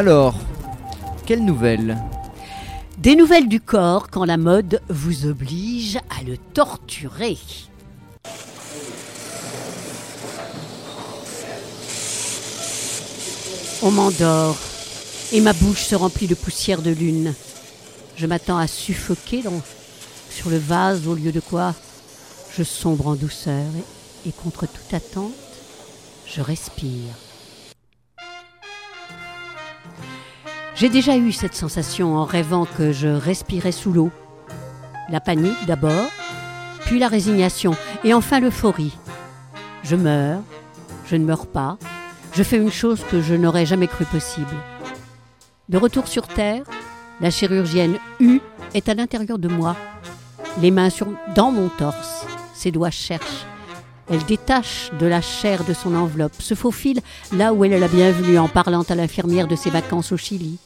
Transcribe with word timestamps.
Alors, 0.00 0.34
quelles 1.26 1.44
nouvelles? 1.44 1.98
Des 2.96 3.14
nouvelles 3.14 3.48
du 3.48 3.60
corps 3.60 4.08
quand 4.08 4.24
la 4.24 4.38
mode 4.38 4.80
vous 4.88 5.26
oblige 5.26 5.98
à 6.08 6.22
le 6.22 6.38
torturer. 6.38 7.36
On 13.82 13.90
m'endort 13.90 14.56
et 15.32 15.42
ma 15.42 15.52
bouche 15.52 15.82
se 15.82 15.96
remplit 15.96 16.28
de 16.28 16.34
poussière 16.34 16.80
de 16.80 16.92
lune. 16.92 17.34
Je 18.16 18.24
m'attends 18.24 18.56
à 18.56 18.66
suffoquer 18.66 19.42
sur 20.30 20.48
le 20.48 20.56
vase 20.56 21.06
au 21.08 21.14
lieu 21.14 21.30
de 21.30 21.40
quoi 21.40 21.74
je 22.56 22.62
sombre 22.62 23.08
en 23.08 23.16
douceur 23.16 23.66
et 24.26 24.32
contre 24.32 24.64
toute 24.64 24.94
attente, 24.94 25.34
je 26.24 26.40
respire. 26.40 27.29
J'ai 30.80 30.88
déjà 30.88 31.18
eu 31.18 31.30
cette 31.30 31.54
sensation 31.54 32.16
en 32.16 32.24
rêvant 32.24 32.64
que 32.64 32.90
je 32.90 33.08
respirais 33.08 33.70
sous 33.70 33.92
l'eau. 33.92 34.10
La 35.10 35.20
panique 35.20 35.66
d'abord, 35.66 36.08
puis 36.86 36.98
la 36.98 37.08
résignation 37.08 37.72
et 38.02 38.14
enfin 38.14 38.40
l'euphorie. 38.40 38.96
Je 39.82 39.94
meurs, 39.94 40.40
je 41.04 41.16
ne 41.16 41.26
meurs 41.26 41.46
pas, 41.46 41.76
je 42.32 42.42
fais 42.42 42.56
une 42.56 42.70
chose 42.70 43.04
que 43.10 43.20
je 43.20 43.34
n'aurais 43.34 43.66
jamais 43.66 43.88
cru 43.88 44.06
possible. 44.06 44.56
De 45.68 45.76
retour 45.76 46.08
sur 46.08 46.26
Terre, 46.26 46.62
la 47.20 47.30
chirurgienne 47.30 47.98
U 48.18 48.40
est 48.72 48.88
à 48.88 48.94
l'intérieur 48.94 49.38
de 49.38 49.48
moi, 49.48 49.76
les 50.62 50.70
mains 50.70 50.88
dans 51.34 51.52
mon 51.52 51.68
torse. 51.68 52.24
Ses 52.54 52.70
doigts 52.70 52.90
cherchent. 52.90 53.49
Elle 54.10 54.24
détache 54.24 54.90
de 54.98 55.06
la 55.06 55.20
chair 55.20 55.62
de 55.64 55.72
son 55.72 55.94
enveloppe, 55.94 56.42
se 56.42 56.54
faufile 56.54 57.00
là 57.32 57.52
où 57.52 57.64
elle 57.64 57.72
est 57.72 57.78
la 57.78 57.86
bienvenue 57.86 58.38
en 58.38 58.48
parlant 58.48 58.82
à 58.82 58.94
l'infirmière 58.96 59.46
de 59.46 59.54
ses 59.54 59.70
vacances 59.70 60.10
au 60.10 60.16
Chili. 60.16 60.58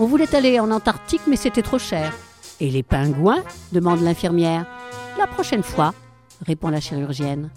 On 0.00 0.06
voulait 0.06 0.34
aller 0.34 0.58
en 0.58 0.70
Antarctique, 0.70 1.20
mais 1.26 1.36
c'était 1.36 1.60
trop 1.60 1.78
cher. 1.78 2.12
Et 2.60 2.70
les 2.70 2.82
pingouins? 2.82 3.42
demande 3.72 4.00
l'infirmière. 4.00 4.64
La 5.18 5.26
prochaine 5.26 5.62
fois, 5.62 5.92
répond 6.46 6.70
la 6.70 6.80
chirurgienne. 6.80 7.50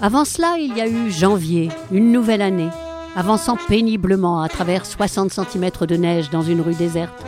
Avant 0.00 0.24
cela, 0.24 0.56
il 0.58 0.76
y 0.76 0.80
a 0.80 0.86
eu 0.86 1.10
janvier, 1.10 1.68
une 1.90 2.12
nouvelle 2.12 2.42
année, 2.42 2.70
avançant 3.16 3.58
péniblement 3.68 4.40
à 4.40 4.48
travers 4.48 4.86
60 4.86 5.32
cm 5.32 5.70
de 5.80 5.96
neige 5.96 6.30
dans 6.30 6.42
une 6.42 6.60
rue 6.60 6.74
déserte. 6.74 7.24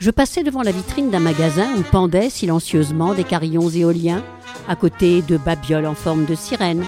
Je 0.00 0.10
passais 0.10 0.42
devant 0.42 0.62
la 0.62 0.72
vitrine 0.72 1.10
d'un 1.10 1.20
magasin 1.20 1.68
où 1.78 1.82
pendaient 1.82 2.28
silencieusement 2.28 3.14
des 3.14 3.22
carillons 3.22 3.70
éoliens, 3.70 4.24
à 4.68 4.76
côté 4.76 5.22
de 5.22 5.36
babioles 5.36 5.86
en 5.86 5.94
forme 5.94 6.24
de 6.24 6.34
sirène, 6.34 6.84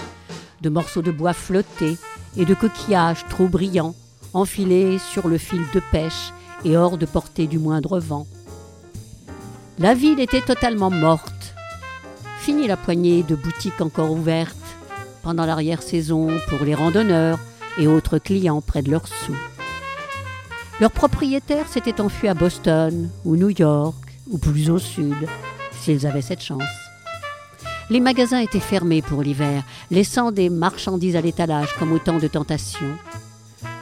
de 0.61 0.69
morceaux 0.69 1.03
de 1.03 1.11
bois 1.11 1.33
flottés 1.33 1.97
et 2.37 2.45
de 2.45 2.55
coquillages 2.55 3.25
trop 3.29 3.49
brillants, 3.49 3.95
enfilés 4.33 4.99
sur 4.99 5.29
le 5.29 5.39
fil 5.39 5.63
de 5.73 5.81
pêche 5.93 6.33
et 6.65 6.77
hors 6.77 6.99
de 6.99 7.07
portée 7.07 7.47
du 7.47 7.59
moindre 7.59 7.99
vent. 7.99 8.27
La 9.79 9.95
ville 9.95 10.21
était 10.21 10.41
totalement 10.41 10.91
morte. 10.91 11.55
Fini 12.39 12.67
la 12.67 12.77
poignée 12.77 13.23
de 13.23 13.35
boutiques 13.35 13.81
encore 13.81 14.13
ouvertes 14.13 14.57
pendant 15.23 15.47
l'arrière-saison 15.47 16.29
pour 16.49 16.65
les 16.65 16.75
randonneurs 16.75 17.39
et 17.79 17.87
autres 17.87 18.19
clients 18.19 18.61
près 18.61 18.83
de 18.83 18.91
leurs 18.91 19.09
sous. 19.09 19.37
Leurs 20.81 20.93
propriétaires 20.93 21.69
s'étaient 21.69 22.01
enfuis 22.01 22.29
à 22.29 22.35
Boston 22.35 23.11
ou 23.25 23.37
New 23.37 23.51
York 23.51 23.95
ou 24.31 24.39
plus 24.39 24.71
au 24.71 24.79
sud, 24.79 25.29
s'ils 25.81 26.07
avaient 26.07 26.23
cette 26.23 26.43
chance. 26.43 26.84
Les 27.91 28.01
magasins 28.01 28.39
étaient 28.39 28.61
fermés 28.61 29.03
pour 29.03 29.23
l'hiver, 29.23 29.63
laissant 29.91 30.33
des 30.33 30.49
marchandises 30.49 31.17
à 31.17 31.21
l'étalage 31.21 31.75
comme 31.79 31.93
autant 31.93 32.19
de 32.19 32.29
tentations. 32.29 32.97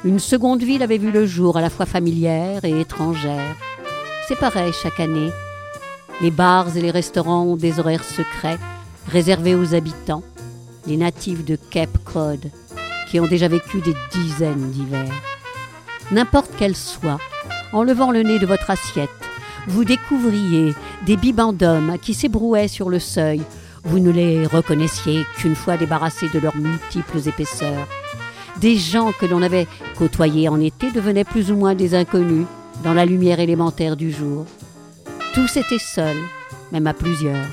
Une 0.04 0.18
seconde 0.18 0.62
ville 0.62 0.82
avait 0.82 0.98
vu 0.98 1.12
le 1.12 1.24
jour 1.24 1.56
à 1.56 1.60
la 1.60 1.70
fois 1.70 1.86
familière 1.86 2.64
et 2.64 2.80
étrangère. 2.80 3.54
C'est 4.26 4.38
pareil 4.38 4.72
chaque 4.72 4.98
année. 4.98 5.30
Les 6.20 6.32
bars 6.32 6.76
et 6.76 6.80
les 6.80 6.90
restaurants 6.90 7.44
ont 7.44 7.56
des 7.56 7.78
horaires 7.78 8.04
secrets 8.04 8.58
réservés 9.06 9.54
aux 9.54 9.74
habitants, 9.74 10.24
les 10.86 10.96
natifs 10.96 11.44
de 11.44 11.56
Cape 11.56 11.98
Cod, 12.04 12.50
qui 13.08 13.20
ont 13.20 13.28
déjà 13.28 13.46
vécu 13.46 13.80
des 13.80 13.94
dizaines 14.12 14.70
d'hivers. 14.70 15.14
N'importe 16.10 16.50
quel 16.58 16.74
soit, 16.74 17.18
en 17.72 17.84
levant 17.84 18.10
le 18.10 18.22
nez 18.22 18.40
de 18.40 18.46
votre 18.46 18.70
assiette, 18.70 19.10
vous 19.68 19.84
découvriez 19.84 20.74
des 21.06 21.16
bibendums 21.16 21.96
qui 22.02 22.14
s'ébrouaient 22.14 22.68
sur 22.68 22.90
le 22.90 22.98
seuil. 22.98 23.42
Vous 23.84 23.98
ne 23.98 24.10
les 24.10 24.46
reconnaissiez 24.46 25.24
qu'une 25.36 25.56
fois 25.56 25.76
débarrassés 25.76 26.28
de 26.32 26.38
leurs 26.38 26.56
multiples 26.56 27.26
épaisseurs. 27.26 27.88
Des 28.60 28.76
gens 28.76 29.12
que 29.12 29.26
l'on 29.26 29.42
avait 29.42 29.66
côtoyés 29.96 30.48
en 30.48 30.60
été 30.60 30.90
devenaient 30.92 31.24
plus 31.24 31.50
ou 31.50 31.56
moins 31.56 31.74
des 31.74 31.94
inconnus 31.94 32.46
dans 32.84 32.94
la 32.94 33.04
lumière 33.04 33.40
élémentaire 33.40 33.96
du 33.96 34.12
jour. 34.12 34.46
Tous 35.34 35.56
étaient 35.56 35.78
seuls, 35.78 36.22
même 36.70 36.86
à 36.86 36.94
plusieurs. 36.94 37.46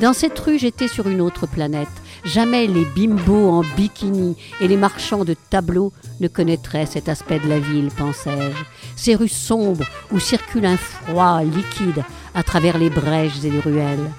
Dans 0.00 0.12
cette 0.12 0.38
rue, 0.38 0.58
j'étais 0.58 0.88
sur 0.88 1.08
une 1.08 1.20
autre 1.20 1.46
planète. 1.46 1.88
Jamais 2.24 2.66
les 2.66 2.84
bimbos 2.84 3.50
en 3.50 3.62
bikini 3.76 4.36
et 4.60 4.68
les 4.68 4.76
marchands 4.76 5.24
de 5.24 5.34
tableaux 5.50 5.92
ne 6.20 6.28
connaîtraient 6.28 6.86
cet 6.86 7.08
aspect 7.08 7.38
de 7.38 7.48
la 7.48 7.58
ville, 7.58 7.90
pensais-je. 7.96 8.64
Ces 8.96 9.14
rues 9.14 9.28
sombres 9.28 9.84
où 10.10 10.18
circule 10.18 10.66
un 10.66 10.76
froid 10.76 11.42
liquide 11.42 12.02
à 12.34 12.42
travers 12.42 12.78
les 12.78 12.90
brèches 12.90 13.44
et 13.44 13.50
les 13.50 13.60
ruelles. 13.60 14.10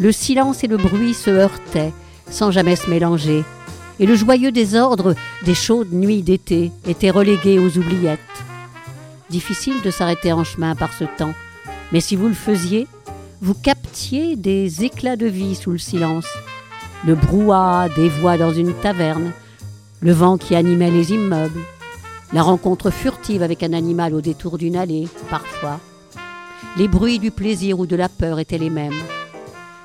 Le 0.00 0.12
silence 0.12 0.64
et 0.64 0.66
le 0.66 0.78
bruit 0.78 1.14
se 1.14 1.30
heurtaient 1.30 1.92
sans 2.30 2.50
jamais 2.50 2.76
se 2.76 2.88
mélanger, 2.88 3.44
et 3.98 4.06
le 4.06 4.14
joyeux 4.14 4.52
désordre 4.52 5.14
des 5.44 5.54
chaudes 5.54 5.92
nuits 5.92 6.22
d'été 6.22 6.72
était 6.86 7.10
relégué 7.10 7.58
aux 7.58 7.76
oubliettes. 7.76 8.20
Difficile 9.28 9.82
de 9.82 9.90
s'arrêter 9.90 10.32
en 10.32 10.44
chemin 10.44 10.74
par 10.74 10.92
ce 10.92 11.04
temps, 11.18 11.34
mais 11.92 12.00
si 12.00 12.16
vous 12.16 12.28
le 12.28 12.34
faisiez, 12.34 12.86
vous 13.42 13.54
captiez 13.54 14.36
des 14.36 14.84
éclats 14.84 15.16
de 15.16 15.26
vie 15.26 15.54
sous 15.54 15.72
le 15.72 15.78
silence, 15.78 16.26
le 17.06 17.14
brouhaha 17.14 17.88
des 17.90 18.08
voix 18.08 18.38
dans 18.38 18.52
une 18.52 18.74
taverne, 18.74 19.32
le 20.00 20.12
vent 20.12 20.38
qui 20.38 20.54
animait 20.54 20.90
les 20.90 21.12
immeubles, 21.12 21.60
la 22.32 22.42
rencontre 22.42 22.90
furtive 22.90 23.42
avec 23.42 23.62
un 23.62 23.72
animal 23.72 24.14
au 24.14 24.20
détour 24.20 24.56
d'une 24.56 24.76
allée, 24.76 25.08
parfois. 25.28 25.80
Les 26.76 26.88
bruits 26.88 27.18
du 27.18 27.30
plaisir 27.30 27.80
ou 27.80 27.86
de 27.86 27.96
la 27.96 28.08
peur 28.08 28.38
étaient 28.38 28.58
les 28.58 28.70
mêmes. 28.70 28.92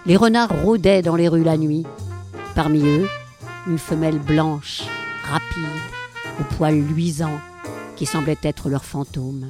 Les 0.08 0.18
renards 0.18 0.62
rôdaient 0.62 1.02
dans 1.02 1.16
les 1.16 1.28
rues 1.28 1.44
la 1.44 1.58
nuit. 1.58 1.84
Parmi 2.54 2.86
eux, 2.86 3.08
une 3.66 3.80
femelle 3.80 4.20
blanche, 4.20 4.84
rapide, 5.24 5.66
au 6.40 6.44
poil 6.56 6.80
luisant, 6.80 7.40
qui 7.96 8.06
semblait 8.06 8.38
être 8.44 8.70
leur 8.70 8.86
fantôme. 8.86 9.50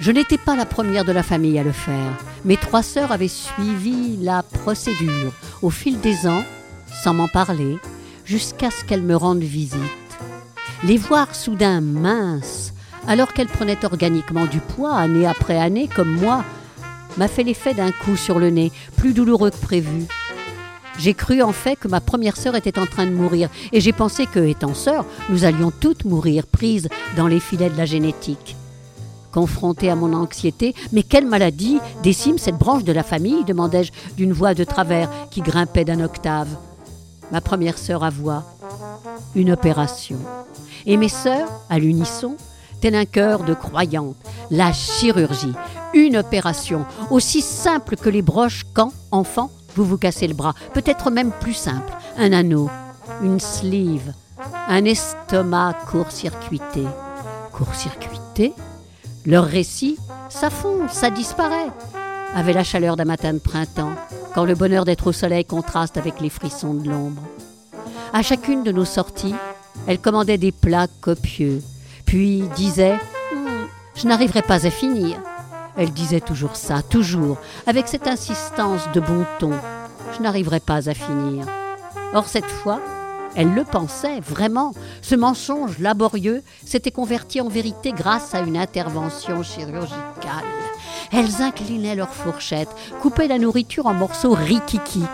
Je 0.00 0.12
n'étais 0.12 0.36
pas 0.36 0.54
la 0.54 0.66
première 0.66 1.06
de 1.06 1.12
la 1.12 1.22
famille 1.22 1.58
à 1.58 1.64
le 1.64 1.72
faire. 1.72 2.12
Mes 2.44 2.58
trois 2.58 2.82
sœurs 2.82 3.10
avaient 3.10 3.26
suivi 3.26 4.18
la 4.18 4.42
procédure 4.42 5.32
au 5.62 5.70
fil 5.70 6.00
des 6.00 6.26
ans, 6.26 6.44
sans 7.02 7.14
m'en 7.14 7.28
parler, 7.28 7.78
jusqu'à 8.26 8.70
ce 8.70 8.84
qu'elles 8.84 9.02
me 9.02 9.16
rendent 9.16 9.38
visite. 9.38 9.80
Les 10.84 10.98
voir 10.98 11.34
soudain 11.34 11.80
minces, 11.80 12.74
alors 13.08 13.32
qu'elles 13.32 13.48
prenaient 13.48 13.84
organiquement 13.84 14.44
du 14.44 14.60
poids 14.60 14.94
année 14.94 15.26
après 15.26 15.58
année, 15.58 15.88
comme 15.88 16.14
moi, 16.14 16.44
m'a 17.18 17.28
fait 17.28 17.42
l'effet 17.42 17.74
d'un 17.74 17.90
coup 17.90 18.16
sur 18.16 18.38
le 18.38 18.50
nez, 18.50 18.72
plus 18.96 19.12
douloureux 19.12 19.50
que 19.50 19.56
prévu. 19.56 20.06
J'ai 20.98 21.14
cru 21.14 21.42
en 21.42 21.52
fait 21.52 21.76
que 21.76 21.88
ma 21.88 22.00
première 22.00 22.36
sœur 22.36 22.56
était 22.56 22.78
en 22.78 22.86
train 22.86 23.06
de 23.06 23.14
mourir, 23.14 23.50
et 23.72 23.80
j'ai 23.80 23.92
pensé 23.92 24.26
que, 24.26 24.40
étant 24.40 24.74
sœurs, 24.74 25.04
nous 25.28 25.44
allions 25.44 25.70
toutes 25.70 26.04
mourir, 26.04 26.46
prises 26.46 26.88
dans 27.16 27.26
les 27.26 27.40
filets 27.40 27.70
de 27.70 27.76
la 27.76 27.84
génétique. 27.84 28.56
Confrontée 29.32 29.90
à 29.90 29.94
mon 29.94 30.12
anxiété, 30.12 30.74
mais 30.92 31.02
quelle 31.02 31.26
maladie 31.26 31.78
décime 32.02 32.38
cette 32.38 32.56
branche 32.56 32.84
de 32.84 32.92
la 32.92 33.02
famille? 33.02 33.44
demandai-je 33.44 33.92
d'une 34.16 34.32
voix 34.32 34.54
de 34.54 34.64
travers 34.64 35.10
qui 35.30 35.42
grimpait 35.42 35.84
d'un 35.84 36.02
octave. 36.02 36.48
Ma 37.30 37.40
première 37.40 37.78
sœur 37.78 38.04
avoua 38.04 38.44
une 39.34 39.52
opération. 39.52 40.18
Et 40.86 40.96
mes 40.96 41.10
sœurs, 41.10 41.48
à 41.68 41.78
l'unisson, 41.78 42.36
tel 42.80 42.94
un 42.94 43.04
cœur 43.04 43.44
de 43.44 43.54
croyantes, 43.54 44.16
la 44.50 44.72
chirurgie, 44.72 45.52
une 45.94 46.16
opération, 46.16 46.84
aussi 47.10 47.42
simple 47.42 47.96
que 47.96 48.08
les 48.08 48.22
broches 48.22 48.64
quand, 48.74 48.92
enfant, 49.10 49.50
vous 49.74 49.84
vous 49.84 49.98
cassez 49.98 50.26
le 50.26 50.34
bras, 50.34 50.54
peut-être 50.74 51.10
même 51.10 51.32
plus 51.40 51.54
simple, 51.54 51.92
un 52.16 52.32
anneau, 52.32 52.70
une 53.22 53.40
sleeve, 53.40 54.12
un 54.68 54.84
estomac 54.84 55.74
court-circuité. 55.90 56.84
Court-circuité? 57.52 58.52
Leur 59.26 59.44
récit, 59.44 59.98
ça 60.28 60.50
fond, 60.50 60.88
ça 60.88 61.10
disparaît, 61.10 61.70
avait 62.34 62.52
la 62.52 62.64
chaleur 62.64 62.96
d'un 62.96 63.04
matin 63.04 63.32
de 63.32 63.38
printemps, 63.38 63.92
quand 64.34 64.44
le 64.44 64.54
bonheur 64.54 64.84
d'être 64.84 65.08
au 65.08 65.12
soleil 65.12 65.44
contraste 65.44 65.96
avec 65.96 66.20
les 66.20 66.30
frissons 66.30 66.74
de 66.74 66.88
l'ombre. 66.88 67.22
À 68.12 68.22
chacune 68.22 68.62
de 68.62 68.72
nos 68.72 68.84
sorties, 68.84 69.34
elle 69.86 69.98
commandait 69.98 70.38
des 70.38 70.52
plats 70.52 70.86
copieux, 71.00 71.62
puis 72.04 72.44
disait 72.56 72.98
Hum, 73.32 73.66
Je 73.94 74.06
n'arriverai 74.06 74.42
pas 74.42 74.66
à 74.66 74.70
finir. 74.70 75.18
Elle 75.78 75.92
disait 75.92 76.20
toujours 76.20 76.56
ça, 76.56 76.82
toujours, 76.82 77.38
avec 77.66 77.86
cette 77.86 78.08
insistance 78.08 78.82
de 78.92 79.00
bon 79.00 79.24
ton. 79.38 79.52
Je 80.16 80.22
n'arriverai 80.22 80.58
pas 80.58 80.90
à 80.90 80.94
finir. 80.94 81.46
Or, 82.12 82.26
cette 82.26 82.44
fois, 82.44 82.80
Elle 83.36 83.54
le 83.54 83.62
pensait, 83.62 84.18
vraiment. 84.18 84.72
Ce 85.00 85.14
mensonge 85.14 85.78
laborieux 85.78 86.42
s'était 86.64 86.90
converti 86.90 87.40
en 87.40 87.48
vérité 87.48 87.92
grâce 87.92 88.34
à 88.34 88.40
une 88.40 88.56
intervention 88.56 89.44
chirurgicale. 89.44 90.44
Elles 91.12 91.40
inclinaient 91.40 91.94
leurs 91.94 92.14
fourchettes, 92.14 92.74
coupaient 93.00 93.28
la 93.28 93.38
nourriture 93.38 93.86
en 93.86 93.94
morceaux 93.94 94.34
rikiki, 94.34 95.04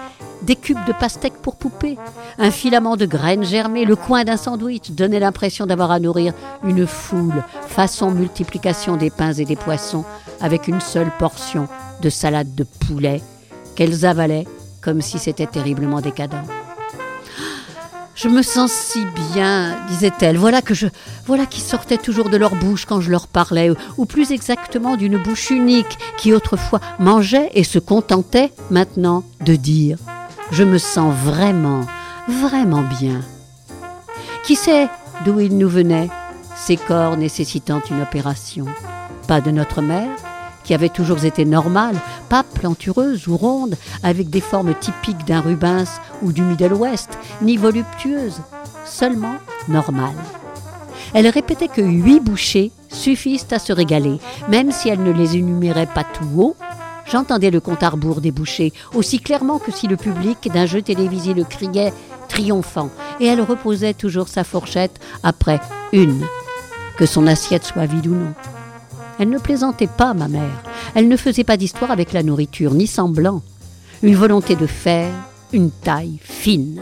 des 0.44 0.56
cubes 0.56 0.84
de 0.86 0.92
pastèque 0.92 1.40
pour 1.42 1.56
poupées, 1.56 1.96
un 2.38 2.50
filament 2.50 2.96
de 2.96 3.06
graines 3.06 3.44
germées, 3.44 3.84
le 3.84 3.96
coin 3.96 4.24
d'un 4.24 4.36
sandwich 4.36 4.90
donnait 4.90 5.20
l'impression 5.20 5.66
d'avoir 5.66 5.90
à 5.90 6.00
nourrir 6.00 6.32
une 6.62 6.86
foule, 6.86 7.42
façon 7.66 8.10
multiplication 8.10 8.96
des 8.96 9.10
pains 9.10 9.32
et 9.32 9.44
des 9.44 9.56
poissons, 9.56 10.04
avec 10.40 10.68
une 10.68 10.80
seule 10.80 11.10
portion 11.18 11.68
de 12.00 12.10
salade 12.10 12.54
de 12.54 12.64
poulet 12.64 13.22
qu'elles 13.74 14.04
avalaient 14.04 14.46
comme 14.80 15.00
si 15.00 15.18
c'était 15.18 15.46
terriblement 15.46 16.00
décadent. 16.00 16.42
Je 18.14 18.28
me 18.28 18.42
sens 18.42 18.70
si 18.70 19.04
bien, 19.32 19.76
disait-elle. 19.88 20.36
Voilà 20.36 20.62
que 20.62 20.72
je, 20.72 20.86
voilà 21.26 21.46
qui 21.46 21.60
sortait 21.60 21.96
toujours 21.96 22.30
de 22.30 22.36
leur 22.36 22.54
bouche 22.54 22.84
quand 22.86 23.00
je 23.00 23.10
leur 23.10 23.26
parlais, 23.26 23.70
ou 23.96 24.04
plus 24.04 24.30
exactement 24.30 24.96
d'une 24.96 25.20
bouche 25.20 25.50
unique 25.50 25.98
qui 26.16 26.32
autrefois 26.32 26.80
mangeait 26.98 27.50
et 27.54 27.64
se 27.64 27.78
contentait 27.78 28.52
maintenant 28.70 29.24
de 29.44 29.56
dire 29.56 29.98
Je 30.56 30.62
me 30.62 30.78
sens 30.78 31.12
vraiment, 31.12 31.80
vraiment 32.28 32.82
bien. 32.82 33.22
Qui 34.44 34.54
sait 34.54 34.88
d'où 35.24 35.40
ils 35.40 35.58
nous 35.58 35.68
venaient, 35.68 36.08
ces 36.54 36.76
corps 36.76 37.16
nécessitant 37.16 37.82
une 37.90 38.00
opération? 38.00 38.66
Pas 39.26 39.40
de 39.40 39.50
notre 39.50 39.82
mère, 39.82 40.12
qui 40.62 40.72
avait 40.72 40.90
toujours 40.90 41.24
été 41.24 41.44
normale, 41.44 41.96
pas 42.28 42.44
plantureuse 42.44 43.26
ou 43.26 43.36
ronde, 43.36 43.74
avec 44.04 44.30
des 44.30 44.40
formes 44.40 44.74
typiques 44.74 45.24
d'un 45.26 45.40
Rubens 45.40 46.00
ou 46.22 46.30
du 46.30 46.42
Middle 46.42 46.74
West, 46.74 47.18
ni 47.42 47.56
voluptueuse, 47.56 48.40
seulement 48.84 49.34
normale. 49.66 50.14
Elle 51.14 51.26
répétait 51.26 51.66
que 51.66 51.82
huit 51.82 52.20
bouchées 52.20 52.70
suffisent 52.90 53.48
à 53.50 53.58
se 53.58 53.72
régaler, 53.72 54.20
même 54.48 54.70
si 54.70 54.88
elle 54.88 55.02
ne 55.02 55.10
les 55.10 55.36
énumérait 55.36 55.88
pas 55.92 56.04
tout 56.04 56.28
haut. 56.36 56.56
J'entendais 57.10 57.50
le 57.50 57.60
compte 57.60 57.82
à 57.82 57.90
rebours 57.90 58.20
des 58.20 58.30
bouchées 58.30 58.72
aussi 58.94 59.20
clairement 59.20 59.58
que 59.58 59.72
si 59.72 59.86
le 59.86 59.96
public 59.96 60.50
d'un 60.52 60.66
jeu 60.66 60.82
télévisé 60.82 61.34
le 61.34 61.44
criait 61.44 61.92
triomphant, 62.28 62.90
et 63.20 63.26
elle 63.26 63.40
reposait 63.40 63.94
toujours 63.94 64.28
sa 64.28 64.44
fourchette 64.44 64.98
après 65.22 65.60
une, 65.92 66.26
que 66.96 67.06
son 67.06 67.26
assiette 67.26 67.64
soit 67.64 67.86
vide 67.86 68.06
ou 68.06 68.14
non. 68.14 68.34
Elle 69.18 69.30
ne 69.30 69.38
plaisantait 69.38 69.86
pas, 69.86 70.14
ma 70.14 70.28
mère. 70.28 70.62
Elle 70.94 71.08
ne 71.08 71.16
faisait 71.16 71.44
pas 71.44 71.56
d'histoire 71.56 71.90
avec 71.90 72.12
la 72.12 72.22
nourriture, 72.22 72.74
ni 72.74 72.86
semblant. 72.86 73.42
Une 74.02 74.16
volonté 74.16 74.56
de 74.56 74.66
faire, 74.66 75.12
une 75.52 75.70
taille 75.70 76.18
fine. 76.20 76.80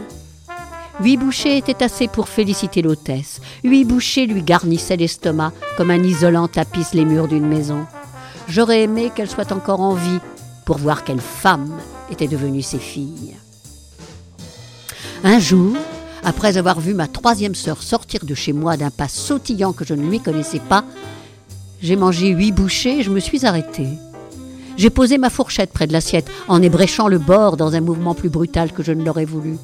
Huit 1.01 1.17
bouchées 1.17 1.57
étaient 1.57 1.83
assez 1.83 2.07
pour 2.07 2.29
féliciter 2.29 2.81
l'hôtesse. 2.81 3.41
Huit 3.63 3.85
bouchées 3.85 4.25
lui 4.25 4.41
garnissaient 4.41 4.97
l'estomac 4.97 5.51
comme 5.77 5.91
un 5.91 6.03
isolant 6.03 6.47
tapisse 6.47 6.93
les 6.93 7.05
murs 7.05 7.27
d'une 7.27 7.47
maison. 7.47 7.85
J'aurais 8.47 8.83
aimé 8.83 9.11
qu'elle 9.15 9.29
soit 9.29 9.51
encore 9.51 9.81
en 9.81 9.93
vie 9.93 10.19
pour 10.65 10.77
voir 10.77 11.03
quelle 11.03 11.21
femme 11.21 11.77
était 12.11 12.27
devenue 12.27 12.61
ses 12.61 12.79
filles. 12.79 13.35
Un 15.23 15.39
jour, 15.39 15.75
après 16.23 16.57
avoir 16.57 16.79
vu 16.79 16.93
ma 16.93 17.07
troisième 17.07 17.55
sœur 17.55 17.81
sortir 17.81 18.25
de 18.25 18.35
chez 18.35 18.53
moi 18.53 18.77
d'un 18.77 18.91
pas 18.91 19.07
sautillant 19.07 19.73
que 19.73 19.85
je 19.85 19.93
ne 19.93 20.07
lui 20.07 20.19
connaissais 20.19 20.59
pas, 20.59 20.83
j'ai 21.81 21.95
mangé 21.95 22.29
huit 22.29 22.51
bouchées 22.51 22.99
et 22.99 23.03
je 23.03 23.11
me 23.11 23.19
suis 23.19 23.45
arrêtée. 23.45 23.89
J'ai 24.77 24.89
posé 24.89 25.17
ma 25.17 25.29
fourchette 25.29 25.71
près 25.71 25.87
de 25.87 25.93
l'assiette 25.93 26.29
en 26.47 26.61
ébréchant 26.61 27.07
le 27.07 27.19
bord 27.19 27.57
dans 27.57 27.75
un 27.75 27.81
mouvement 27.81 28.15
plus 28.15 28.29
brutal 28.29 28.71
que 28.71 28.83
je 28.83 28.91
ne 28.91 29.03
l'aurais 29.03 29.25
voulu. 29.25 29.57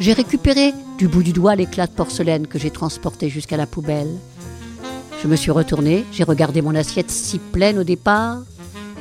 J'ai 0.00 0.12
récupéré 0.12 0.72
du 0.98 1.08
bout 1.08 1.22
du 1.22 1.32
doigt 1.32 1.54
l'éclat 1.54 1.86
de 1.86 1.92
porcelaine 1.92 2.46
que 2.46 2.58
j'ai 2.58 2.70
transporté 2.70 3.28
jusqu'à 3.28 3.56
la 3.56 3.66
poubelle. 3.66 4.10
Je 5.22 5.28
me 5.28 5.36
suis 5.36 5.50
retournée, 5.50 6.06
j'ai 6.12 6.24
regardé 6.24 6.62
mon 6.62 6.74
assiette 6.74 7.10
si 7.10 7.38
pleine 7.38 7.78
au 7.78 7.84
départ 7.84 8.38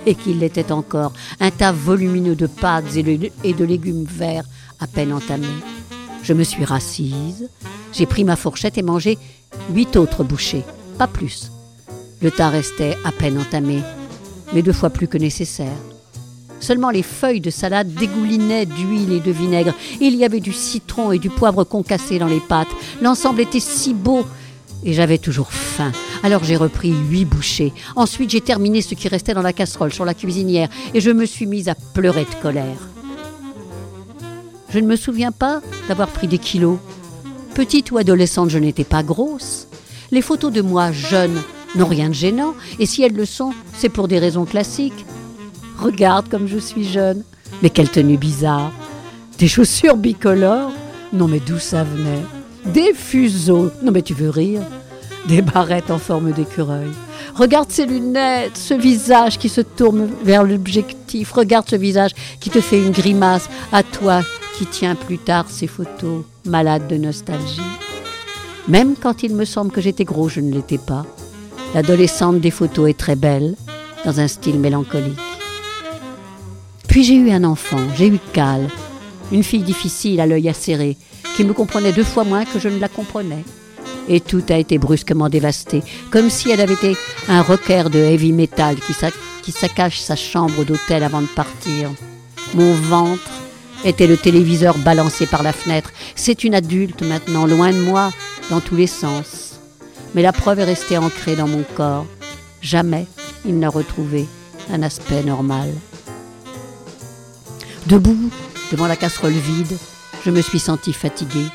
et 0.05 0.15
qu'il 0.15 0.39
l'était 0.39 0.71
encore, 0.71 1.13
un 1.39 1.49
tas 1.49 1.71
volumineux 1.71 2.35
de 2.35 2.47
pâtes 2.47 2.95
et 2.95 3.53
de 3.53 3.65
légumes 3.65 4.05
verts 4.05 4.45
à 4.79 4.87
peine 4.87 5.13
entamés. 5.13 5.47
Je 6.23 6.33
me 6.33 6.43
suis 6.43 6.65
rassise, 6.65 7.49
j'ai 7.93 8.05
pris 8.05 8.25
ma 8.25 8.35
fourchette 8.35 8.77
et 8.77 8.81
mangé 8.81 9.17
huit 9.73 9.95
autres 9.95 10.23
bouchées, 10.23 10.63
pas 10.97 11.07
plus. 11.07 11.51
Le 12.21 12.31
tas 12.31 12.49
restait 12.49 12.97
à 13.05 13.13
peine 13.13 13.39
entamé, 13.39 13.81
mais 14.53 14.61
deux 14.61 14.73
fois 14.73 14.89
plus 14.89 15.07
que 15.07 15.17
nécessaire. 15.17 15.77
Seulement 16.59 16.89
les 16.89 17.03
feuilles 17.03 17.39
de 17.39 17.49
salade 17.49 17.93
dégoulinaient 17.93 18.65
d'huile 18.65 19.13
et 19.13 19.21
de 19.21 19.31
vinaigre. 19.31 19.73
Il 20.01 20.15
y 20.15 20.25
avait 20.25 20.41
du 20.41 20.51
citron 20.51 21.13
et 21.13 21.19
du 21.19 21.29
poivre 21.29 21.63
concassé 21.63 22.19
dans 22.19 22.27
les 22.27 22.41
pâtes. 22.41 22.67
L'ensemble 23.01 23.39
était 23.39 23.61
si 23.61 23.93
beau. 23.93 24.25
Et 24.83 24.93
j'avais 24.93 25.17
toujours 25.17 25.51
faim. 25.51 25.91
Alors 26.23 26.43
j'ai 26.43 26.55
repris 26.55 26.91
huit 26.91 27.25
bouchées. 27.25 27.73
Ensuite 27.95 28.29
j'ai 28.29 28.41
terminé 28.41 28.81
ce 28.81 28.95
qui 28.95 29.07
restait 29.07 29.33
dans 29.33 29.41
la 29.41 29.53
casserole 29.53 29.93
sur 29.93 30.05
la 30.05 30.13
cuisinière 30.13 30.69
et 30.93 31.01
je 31.01 31.11
me 31.11 31.25
suis 31.25 31.45
mise 31.45 31.69
à 31.69 31.75
pleurer 31.93 32.25
de 32.25 32.41
colère. 32.41 32.87
Je 34.69 34.79
ne 34.79 34.87
me 34.87 34.95
souviens 34.95 35.31
pas 35.31 35.61
d'avoir 35.87 36.09
pris 36.09 36.27
des 36.27 36.37
kilos. 36.37 36.77
Petite 37.55 37.91
ou 37.91 37.97
adolescente, 37.97 38.49
je 38.49 38.59
n'étais 38.59 38.83
pas 38.83 39.03
grosse. 39.03 39.67
Les 40.11 40.21
photos 40.21 40.53
de 40.53 40.61
moi 40.61 40.91
jeune 40.91 41.35
n'ont 41.75 41.87
rien 41.87 42.09
de 42.09 42.13
gênant, 42.13 42.55
et 42.79 42.85
si 42.85 43.03
elles 43.03 43.15
le 43.15 43.25
sont, 43.25 43.53
c'est 43.77 43.89
pour 43.89 44.07
des 44.07 44.19
raisons 44.19 44.45
classiques. 44.45 45.05
Regarde 45.77 46.29
comme 46.29 46.47
je 46.47 46.57
suis 46.57 46.83
jeune. 46.83 47.23
Mais 47.61 47.69
quelle 47.69 47.89
tenue 47.89 48.17
bizarre. 48.17 48.71
Des 49.39 49.47
chaussures 49.47 49.97
bicolores 49.97 50.71
Non 51.13 51.27
mais 51.27 51.39
d'où 51.39 51.57
ça 51.57 51.83
venait? 51.83 52.38
Des 52.73 52.93
fuseaux 52.93 53.71
Non 53.81 53.91
mais 53.91 54.01
tu 54.01 54.13
veux 54.13 54.29
rire 54.29 54.61
Des 55.27 55.41
barrettes 55.41 55.91
en 55.91 55.97
forme 55.97 56.31
d'écureuil. 56.31 56.89
Regarde 57.35 57.71
ces 57.71 57.85
lunettes, 57.85 58.57
ce 58.57 58.73
visage 58.73 59.37
qui 59.37 59.49
se 59.49 59.61
tourne 59.61 60.09
vers 60.23 60.43
l'objectif. 60.43 61.31
Regarde 61.31 61.69
ce 61.69 61.75
visage 61.75 62.11
qui 62.39 62.49
te 62.49 62.61
fait 62.61 62.79
une 62.79 62.91
grimace. 62.91 63.49
À 63.71 63.83
toi 63.83 64.21
qui 64.57 64.65
tiens 64.65 64.95
plus 64.95 65.17
tard 65.17 65.45
ces 65.49 65.67
photos, 65.67 66.23
malade 66.45 66.87
de 66.87 66.97
nostalgie. 66.97 67.61
Même 68.67 68.95
quand 68.95 69.23
il 69.23 69.35
me 69.35 69.45
semble 69.45 69.71
que 69.71 69.81
j'étais 69.81 70.03
gros, 70.03 70.29
je 70.29 70.41
ne 70.41 70.53
l'étais 70.53 70.77
pas. 70.77 71.05
L'adolescente 71.73 72.39
des 72.39 72.51
photos 72.51 72.89
est 72.89 72.97
très 72.97 73.15
belle, 73.15 73.55
dans 74.05 74.19
un 74.19 74.27
style 74.27 74.59
mélancolique. 74.59 75.17
Puis 76.87 77.03
j'ai 77.03 77.15
eu 77.15 77.31
un 77.31 77.43
enfant, 77.43 77.79
j'ai 77.95 78.07
eu 78.07 78.19
Cal, 78.33 78.67
une 79.31 79.43
fille 79.43 79.63
difficile 79.63 80.19
à 80.19 80.25
l'œil 80.25 80.49
acéré, 80.49 80.97
qui 81.39 81.45
me 81.45 81.53
comprenait 81.53 81.93
deux 81.93 82.03
fois 82.03 82.25
moins 82.25 82.43
que 82.43 82.59
je 82.59 82.67
ne 82.67 82.79
la 82.79 82.89
comprenais. 82.89 83.45
Et 84.09 84.19
tout 84.19 84.43
a 84.49 84.57
été 84.57 84.77
brusquement 84.77 85.29
dévasté, 85.29 85.83
comme 86.11 86.29
si 86.29 86.51
elle 86.51 86.59
avait 86.59 86.73
été 86.73 86.97
un 87.29 87.41
rocker 87.41 87.89
de 87.89 87.99
heavy 87.99 88.33
metal 88.33 88.75
qui, 88.75 88.93
qui 89.41 89.51
saccage 89.51 90.01
sa 90.01 90.15
chambre 90.15 90.65
d'hôtel 90.65 91.03
avant 91.03 91.21
de 91.21 91.27
partir. 91.27 91.89
Mon 92.55 92.73
ventre 92.73 93.31
était 93.85 94.07
le 94.07 94.17
téléviseur 94.17 94.77
balancé 94.79 95.27
par 95.27 95.43
la 95.43 95.53
fenêtre. 95.53 95.91
C'est 96.15 96.43
une 96.43 96.55
adulte 96.55 97.03
maintenant, 97.03 97.45
loin 97.45 97.71
de 97.71 97.79
moi, 97.79 98.11
dans 98.49 98.59
tous 98.59 98.75
les 98.75 98.87
sens 98.87 99.49
mais 100.15 100.21
la 100.21 100.33
preuve 100.33 100.59
est 100.59 100.65
restée 100.65 100.97
ancrée 100.97 101.35
dans 101.35 101.47
mon 101.47 101.63
corps. 101.75 102.05
Jamais 102.61 103.07
il 103.45 103.59
n'a 103.59 103.69
retrouvé 103.69 104.27
un 104.71 104.83
aspect 104.83 105.23
normal. 105.23 105.69
Debout, 107.87 108.29
devant 108.71 108.87
la 108.87 108.95
casserole 108.95 109.31
vide, 109.31 109.77
je 110.25 110.31
me 110.31 110.41
suis 110.41 110.59
sentie 110.59 110.93
fatiguée. 110.93 111.47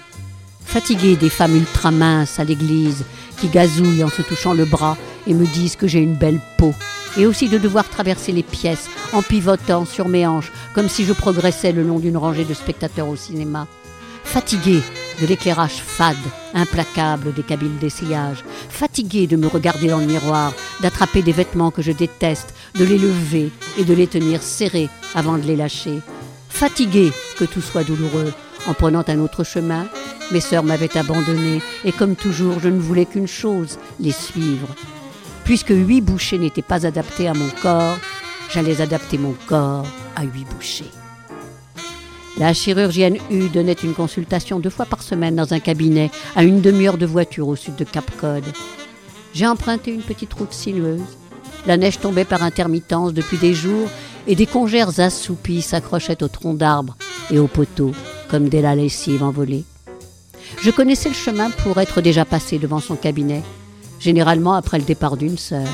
Fatiguée 0.64 1.16
des 1.16 1.30
femmes 1.30 1.56
ultra 1.56 1.90
minces 1.90 2.38
à 2.38 2.44
l'église 2.44 3.04
qui 3.38 3.48
gazouillent 3.48 4.04
en 4.04 4.08
se 4.08 4.22
touchant 4.22 4.54
le 4.54 4.64
bras 4.64 4.96
et 5.26 5.34
me 5.34 5.46
disent 5.46 5.76
que 5.76 5.86
j'ai 5.86 6.00
une 6.00 6.16
belle 6.16 6.40
peau, 6.58 6.74
et 7.16 7.26
aussi 7.26 7.48
de 7.48 7.58
devoir 7.58 7.88
traverser 7.88 8.32
les 8.32 8.42
pièces 8.42 8.88
en 9.12 9.22
pivotant 9.22 9.84
sur 9.84 10.08
mes 10.08 10.26
hanches 10.26 10.52
comme 10.74 10.88
si 10.88 11.04
je 11.04 11.12
progressais 11.12 11.72
le 11.72 11.82
long 11.82 11.98
d'une 11.98 12.16
rangée 12.16 12.44
de 12.44 12.54
spectateurs 12.54 13.08
au 13.08 13.16
cinéma 13.16 13.66
fatigué 14.24 14.82
de 15.20 15.26
l'éclairage 15.26 15.76
fade, 15.76 16.16
implacable 16.54 17.32
des 17.32 17.44
cabines 17.44 17.78
d'essayage, 17.78 18.42
fatigué 18.68 19.28
de 19.28 19.36
me 19.36 19.46
regarder 19.46 19.86
dans 19.86 20.00
le 20.00 20.06
miroir, 20.06 20.52
d'attraper 20.80 21.22
des 21.22 21.30
vêtements 21.30 21.70
que 21.70 21.82
je 21.82 21.92
déteste, 21.92 22.52
de 22.74 22.84
les 22.84 22.98
lever 22.98 23.52
et 23.78 23.84
de 23.84 23.94
les 23.94 24.08
tenir 24.08 24.42
serrés 24.42 24.88
avant 25.14 25.38
de 25.38 25.44
les 25.44 25.54
lâcher, 25.54 26.00
fatigué 26.48 27.12
que 27.38 27.44
tout 27.44 27.60
soit 27.60 27.84
douloureux. 27.84 28.32
En 28.66 28.72
prenant 28.74 29.04
un 29.08 29.18
autre 29.18 29.44
chemin, 29.44 29.86
mes 30.32 30.40
sœurs 30.40 30.64
m'avaient 30.64 30.96
abandonné 30.96 31.60
et 31.84 31.92
comme 31.92 32.16
toujours, 32.16 32.60
je 32.60 32.68
ne 32.68 32.80
voulais 32.80 33.04
qu'une 33.04 33.28
chose, 33.28 33.78
les 34.00 34.12
suivre. 34.12 34.68
Puisque 35.44 35.70
huit 35.70 36.00
bouchées 36.00 36.38
n'étaient 36.38 36.62
pas 36.62 36.86
adaptés 36.86 37.28
à 37.28 37.34
mon 37.34 37.48
corps, 37.60 37.98
j'allais 38.50 38.80
adapter 38.80 39.18
mon 39.18 39.34
corps 39.46 39.86
à 40.16 40.24
huit 40.24 40.46
bouchées. 40.54 40.90
La 42.38 42.54
chirurgienne 42.54 43.18
U 43.30 43.48
donnait 43.48 43.72
une 43.74 43.92
consultation 43.92 44.58
deux 44.58 44.70
fois 44.70 44.86
par 44.86 45.02
semaine 45.02 45.36
dans 45.36 45.52
un 45.52 45.60
cabinet 45.60 46.10
à 46.34 46.42
une 46.42 46.62
demi-heure 46.62 46.98
de 46.98 47.06
voiture 47.06 47.48
au 47.48 47.56
sud 47.56 47.76
de 47.76 47.84
Cap 47.84 48.10
Cod. 48.18 48.44
J'ai 49.34 49.46
emprunté 49.46 49.92
une 49.92 50.02
petite 50.02 50.32
route 50.32 50.52
sinueuse. 50.52 51.02
La 51.66 51.76
neige 51.76 52.00
tombait 52.00 52.24
par 52.24 52.42
intermittence 52.42 53.12
depuis 53.12 53.36
des 53.36 53.54
jours 53.54 53.88
et 54.26 54.34
des 54.34 54.46
congères 54.46 55.00
assoupis 55.00 55.60
s'accrochaient 55.60 56.22
aux 56.22 56.28
troncs 56.28 56.56
d'arbres 56.56 56.96
et 57.30 57.38
aux 57.38 57.46
poteaux 57.46 57.92
comme 58.28 58.48
des 58.48 58.62
la 58.62 58.74
lessive 58.74 59.22
envolée. 59.22 59.64
Je 60.62 60.70
connaissais 60.70 61.08
le 61.08 61.14
chemin 61.14 61.50
pour 61.50 61.78
être 61.78 62.00
déjà 62.00 62.24
passé 62.24 62.58
devant 62.58 62.80
son 62.80 62.96
cabinet, 62.96 63.42
généralement 64.00 64.54
après 64.54 64.78
le 64.78 64.84
départ 64.84 65.16
d'une 65.16 65.38
sœur. 65.38 65.66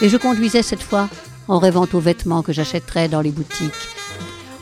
Et 0.00 0.08
je 0.08 0.16
conduisais 0.16 0.62
cette 0.62 0.82
fois 0.82 1.08
en 1.48 1.58
rêvant 1.58 1.86
aux 1.92 2.00
vêtements 2.00 2.42
que 2.42 2.52
j'achèterais 2.52 3.08
dans 3.08 3.20
les 3.20 3.30
boutiques, 3.30 3.72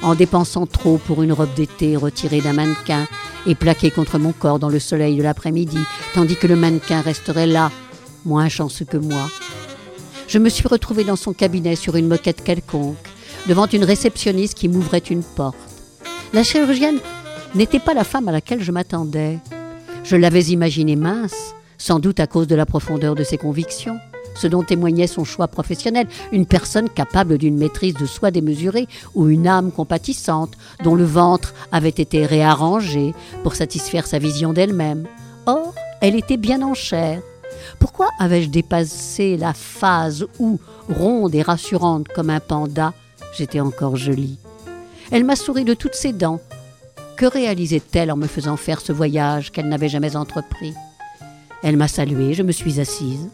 en 0.03 0.15
dépensant 0.15 0.67
trop 0.67 0.99
pour 0.99 1.23
une 1.23 1.33
robe 1.33 1.55
d'été 1.55 1.97
retirée 1.97 2.41
d'un 2.41 2.55
mannequin 2.55 3.07
et 3.47 3.55
plaquée 3.55 3.91
contre 3.91 4.19
mon 4.19 4.33
corps 4.33 4.59
dans 4.59 4.69
le 4.69 4.81
soleil 4.81 5.17
de 5.17 5.23
l'après-midi, 5.23 5.79
tandis 6.15 6.37
que 6.37 6.47
le 6.47 6.57
mannequin 6.57 7.01
resterait 7.01 7.47
là, 7.47 7.71
moins 8.25 8.49
chanceux 8.49 8.85
que 8.85 8.97
moi. 8.97 9.29
Je 10.29 10.39
me 10.39 10.49
suis 10.49 10.69
retrouvée 10.69 11.05
dans 11.05 11.17
son 11.17 11.33
cabinet 11.33 11.77
sur 11.77 11.97
une 11.97 12.09
moquette 12.09 12.43
quelconque, 12.43 12.97
devant 13.49 13.67
une 13.67 13.85
réceptionniste 13.85 14.55
qui 14.55 14.69
m'ouvrait 14.69 14.99
une 14.99 15.23
porte. 15.23 15.57
La 16.33 16.43
chirurgienne 16.43 16.99
n'était 17.55 17.79
pas 17.79 17.93
la 17.93 18.05
femme 18.05 18.27
à 18.27 18.33
laquelle 18.33 18.63
je 18.63 18.73
m'attendais. 18.73 19.39
Je 20.03 20.17
l'avais 20.17 20.45
imaginée 20.45 20.97
mince, 20.97 21.55
sans 21.77 21.99
doute 21.99 22.21
à 22.21 22.27
cause 22.27 22.47
de 22.47 22.55
la 22.55 22.65
profondeur 22.65 23.15
de 23.15 23.23
ses 23.23 23.37
convictions, 23.37 23.99
ce 24.35 24.47
dont 24.47 24.63
témoignait 24.63 25.07
son 25.07 25.25
choix 25.25 25.47
professionnel, 25.47 26.07
une 26.33 26.47
personne 26.47 26.89
capable 26.89 27.37
d'une 27.37 27.59
maîtrise 27.59 27.93
de 27.95 28.07
soi 28.07 28.31
démesurée 28.31 28.89
ou 29.15 29.29
une 29.29 29.47
âme 29.47 29.73
compatissante, 29.73 30.55
dont 30.83 30.95
le 30.95 31.05
ventre 31.05 31.53
avait 31.71 31.91
été 31.91 32.25
réarrangé 32.25 33.13
pour 33.43 33.55
satisfaire 33.55 34.07
sa 34.07 34.19
vision 34.19 34.55
d'elle-même. 34.55 35.07
Or, 35.45 35.75
elle 36.01 36.17
était 36.17 36.39
bien 36.39 36.63
en 36.63 36.73
chair. 36.73 37.21
Pourquoi 37.79 38.09
avais-je 38.19 38.49
dépassé 38.49 39.37
la 39.37 39.53
phase 39.53 40.27
où, 40.39 40.59
ronde 40.89 41.35
et 41.35 41.43
rassurante 41.43 42.09
comme 42.09 42.31
un 42.31 42.41
panda, 42.41 42.95
j'étais 43.37 43.61
encore 43.61 43.97
jolie? 43.97 44.39
Elle 45.15 45.25
m'a 45.25 45.37
souri 45.37 45.65
de 45.65 45.75
toutes 45.75 45.95
ses 45.95 46.15
dents, 46.15 46.41
que 47.19 47.27
réalisait-elle 47.27 48.11
en 48.11 48.17
me 48.17 48.27
faisant 48.27 48.57
faire 48.57 48.81
ce 48.81 48.93
voyage 48.93 49.53
qu'elle 49.53 49.69
n'avait 49.69 49.91
jamais 49.91 50.17
entrepris? 50.17 50.73
Elle 51.63 51.77
m'a 51.77 51.87
salué, 51.87 52.33
je 52.33 52.43
me 52.43 52.51
suis 52.51 52.81
assise. 52.81 53.29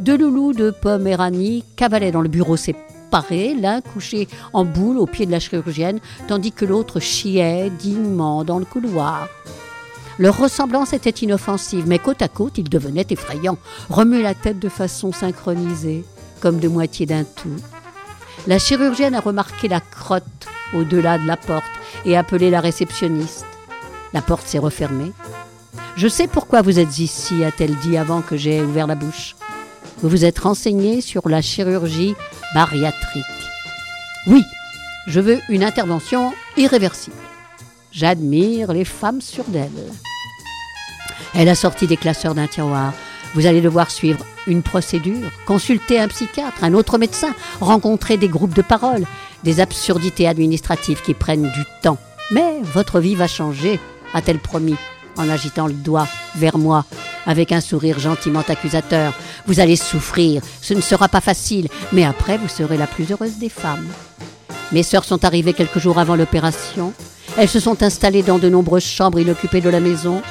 Deux 0.00 0.16
loulous 0.16 0.54
de 0.54 0.70
Poméranie 0.70 1.62
cavalaient 1.76 2.10
dans 2.10 2.22
le 2.22 2.30
bureau 2.30 2.56
séparé, 2.56 3.54
l'un 3.54 3.82
couché 3.82 4.28
en 4.54 4.64
boule 4.64 4.96
au 4.96 5.04
pied 5.04 5.26
de 5.26 5.30
la 5.30 5.40
chirurgienne, 5.40 6.00
tandis 6.26 6.52
que 6.52 6.64
l'autre 6.64 7.00
chiait 7.00 7.68
dignement 7.68 8.42
dans 8.42 8.58
le 8.58 8.64
couloir. 8.64 9.28
Leur 10.18 10.38
ressemblance 10.38 10.94
était 10.94 11.10
inoffensive, 11.10 11.84
mais 11.86 11.98
côte 11.98 12.22
à 12.22 12.28
côte, 12.28 12.56
ils 12.56 12.70
devenaient 12.70 13.06
effrayants, 13.10 13.58
remuaient 13.90 14.22
la 14.22 14.34
tête 14.34 14.58
de 14.58 14.70
façon 14.70 15.12
synchronisée, 15.12 16.02
comme 16.40 16.60
de 16.60 16.68
moitié 16.68 17.04
d'un 17.04 17.24
tout. 17.24 17.56
La 18.46 18.58
chirurgienne 18.58 19.14
a 19.14 19.20
remarqué 19.20 19.68
la 19.68 19.80
crotte 19.80 20.46
au-delà 20.74 21.18
de 21.18 21.26
la 21.26 21.36
porte 21.36 21.64
et 22.04 22.16
appelé 22.16 22.50
la 22.50 22.60
réceptionniste. 22.60 23.46
La 24.12 24.22
porte 24.22 24.46
s'est 24.46 24.58
refermée. 24.58 25.12
Je 25.96 26.08
sais 26.08 26.26
pourquoi 26.26 26.62
vous 26.62 26.78
êtes 26.78 26.98
ici, 26.98 27.44
a-t-elle 27.44 27.76
dit 27.76 27.96
avant 27.96 28.22
que 28.22 28.36
j'aie 28.36 28.62
ouvert 28.62 28.86
la 28.86 28.94
bouche. 28.94 29.36
Vous 30.02 30.08
vous 30.08 30.24
êtes 30.24 30.38
renseigné 30.38 31.00
sur 31.00 31.28
la 31.28 31.42
chirurgie 31.42 32.14
bariatrique. 32.54 33.24
Oui, 34.26 34.42
je 35.06 35.20
veux 35.20 35.40
une 35.48 35.64
intervention 35.64 36.32
irréversible. 36.56 37.16
J'admire 37.92 38.72
les 38.72 38.84
femmes 38.84 39.20
sûres 39.20 39.48
d'elles. 39.48 39.70
Elle 41.34 41.48
a 41.48 41.54
sorti 41.54 41.86
des 41.86 41.96
classeurs 41.96 42.34
d'un 42.34 42.46
tiroir. 42.46 42.92
Vous 43.34 43.46
allez 43.46 43.60
devoir 43.60 43.90
suivre 43.90 44.24
une 44.46 44.62
procédure, 44.62 45.30
consulter 45.46 46.00
un 46.00 46.08
psychiatre, 46.08 46.64
un 46.64 46.74
autre 46.74 46.98
médecin, 46.98 47.34
rencontrer 47.60 48.16
des 48.16 48.28
groupes 48.28 48.54
de 48.54 48.62
parole, 48.62 49.04
des 49.44 49.60
absurdités 49.60 50.28
administratives 50.28 51.02
qui 51.02 51.14
prennent 51.14 51.50
du 51.50 51.64
temps. 51.82 51.98
Mais 52.30 52.60
votre 52.62 53.00
vie 53.00 53.14
va 53.14 53.26
changer, 53.26 53.80
a-t-elle 54.14 54.38
promis, 54.38 54.76
en 55.16 55.28
agitant 55.28 55.66
le 55.66 55.72
doigt 55.72 56.06
vers 56.36 56.58
moi, 56.58 56.84
avec 57.26 57.52
un 57.52 57.60
sourire 57.60 57.98
gentiment 57.98 58.44
accusateur. 58.46 59.12
Vous 59.46 59.60
allez 59.60 59.76
souffrir, 59.76 60.42
ce 60.60 60.74
ne 60.74 60.80
sera 60.80 61.08
pas 61.08 61.20
facile, 61.20 61.68
mais 61.92 62.04
après 62.04 62.38
vous 62.38 62.48
serez 62.48 62.76
la 62.76 62.86
plus 62.86 63.10
heureuse 63.10 63.38
des 63.38 63.48
femmes. 63.48 63.88
Mes 64.72 64.82
sœurs 64.82 65.04
sont 65.04 65.24
arrivées 65.24 65.52
quelques 65.52 65.78
jours 65.78 65.98
avant 65.98 66.16
l'opération. 66.16 66.92
Elles 67.36 67.48
se 67.48 67.60
sont 67.60 67.82
installées 67.82 68.22
dans 68.22 68.38
de 68.38 68.48
nombreuses 68.48 68.84
chambres 68.84 69.18
inoccupées 69.18 69.60
de 69.60 69.70
la 69.70 69.80
maison, 69.80 70.22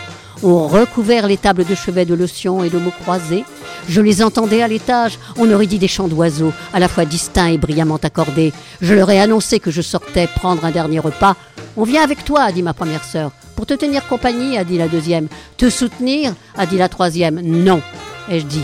ont 0.44 0.68
recouvert 0.68 1.28
les 1.28 1.38
tables 1.38 1.66
de 1.66 1.76
chevet 1.76 2.06
de 2.06 2.14
lotion 2.14 2.64
et 2.64 2.70
de 2.70 2.78
mots 2.78 2.94
croisés. 3.02 3.44
Je 3.88 4.02
les 4.02 4.22
entendais 4.22 4.62
à 4.62 4.68
l'étage, 4.68 5.18
on 5.38 5.52
aurait 5.52 5.66
dit 5.66 5.80
des 5.80 5.88
chants 5.88 6.08
d'oiseaux, 6.08 6.54
à 6.74 6.80
la 6.80 6.88
fois 6.88 7.06
distincts 7.06 7.48
et 7.48 7.58
brillamment 7.58 7.98
accordés. 7.98 8.54
Je 8.82 8.94
leur 8.94 9.10
ai 9.10 9.20
annoncé 9.20 9.60
que 9.60 9.72
je 9.72 9.82
sortais 9.82 10.28
prendre 10.28 10.66
un 10.66 10.72
dernier 10.72 11.00
repas. 11.00 11.36
On 11.78 11.84
vient 11.84 12.04
avec 12.04 12.26
toi, 12.26 12.42
a 12.42 12.52
dit 12.52 12.64
ma 12.64 12.74
première 12.74 13.04
sœur. 13.04 13.32
Pour 13.56 13.66
te 13.66 13.74
tenir 13.74 14.08
compagnie, 14.08 14.58
a 14.58 14.64
dit 14.64 14.78
la 14.78 14.88
deuxième. 14.88 15.28
Te 15.58 15.70
soutenir, 15.70 16.34
a 16.56 16.66
dit 16.66 16.78
la 16.78 16.90
troisième. 16.90 17.42
Non, 17.42 17.82
ai-je 18.30 18.46
dit. 18.46 18.64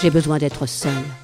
J'ai 0.00 0.10
besoin 0.10 0.38
d'être 0.38 0.66
seule. 0.66 1.21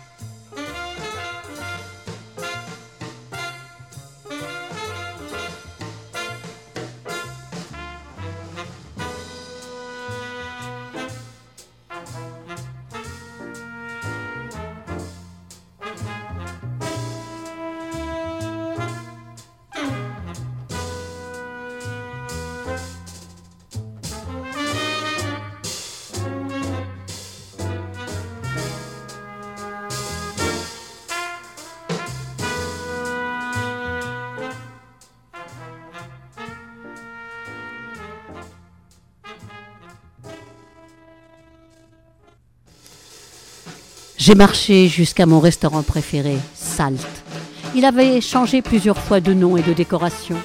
J'ai 44.29 44.35
marché 44.35 44.89
jusqu'à 44.89 45.25
mon 45.25 45.41
restaurant 45.41 45.83
préféré, 45.83 46.37
Salt. 46.55 47.01
Il 47.75 47.87
avait 47.87 48.21
changé 48.21 48.61
plusieurs 48.61 48.99
fois 48.99 49.21
de 49.21 49.33
nom 49.33 49.57
et 49.57 49.63
de 49.63 49.73
décoration. 49.73 50.37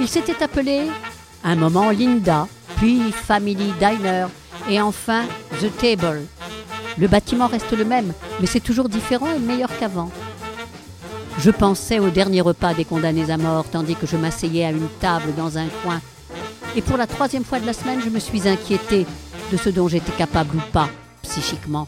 Il 0.00 0.08
s'était 0.08 0.42
appelé 0.42 0.84
un 1.44 1.54
moment 1.54 1.90
Linda, 1.90 2.48
puis 2.78 3.12
Family 3.12 3.74
Diner 3.78 4.24
et 4.70 4.80
enfin 4.80 5.24
The 5.60 5.70
Table. 5.76 6.22
Le 6.96 7.08
bâtiment 7.08 7.46
reste 7.46 7.72
le 7.72 7.84
même, 7.84 8.14
mais 8.40 8.46
c'est 8.46 8.58
toujours 8.58 8.88
différent 8.88 9.28
et 9.36 9.38
meilleur 9.38 9.68
qu'avant. 9.78 10.10
Je 11.40 11.50
pensais 11.50 11.98
au 11.98 12.08
dernier 12.08 12.40
repas 12.40 12.72
des 12.72 12.86
condamnés 12.86 13.30
à 13.30 13.36
mort 13.36 13.66
tandis 13.70 13.96
que 13.96 14.06
je 14.06 14.16
m'asseyais 14.16 14.64
à 14.64 14.70
une 14.70 14.88
table 14.98 15.34
dans 15.36 15.58
un 15.58 15.66
coin. 15.84 16.00
Et 16.74 16.80
pour 16.80 16.96
la 16.96 17.06
troisième 17.06 17.44
fois 17.44 17.60
de 17.60 17.66
la 17.66 17.74
semaine, 17.74 18.00
je 18.02 18.08
me 18.08 18.18
suis 18.18 18.48
inquiétée 18.48 19.04
de 19.52 19.58
ce 19.58 19.68
dont 19.68 19.88
j'étais 19.88 20.12
capable 20.12 20.56
ou 20.56 20.62
pas, 20.72 20.88
psychiquement. 21.20 21.86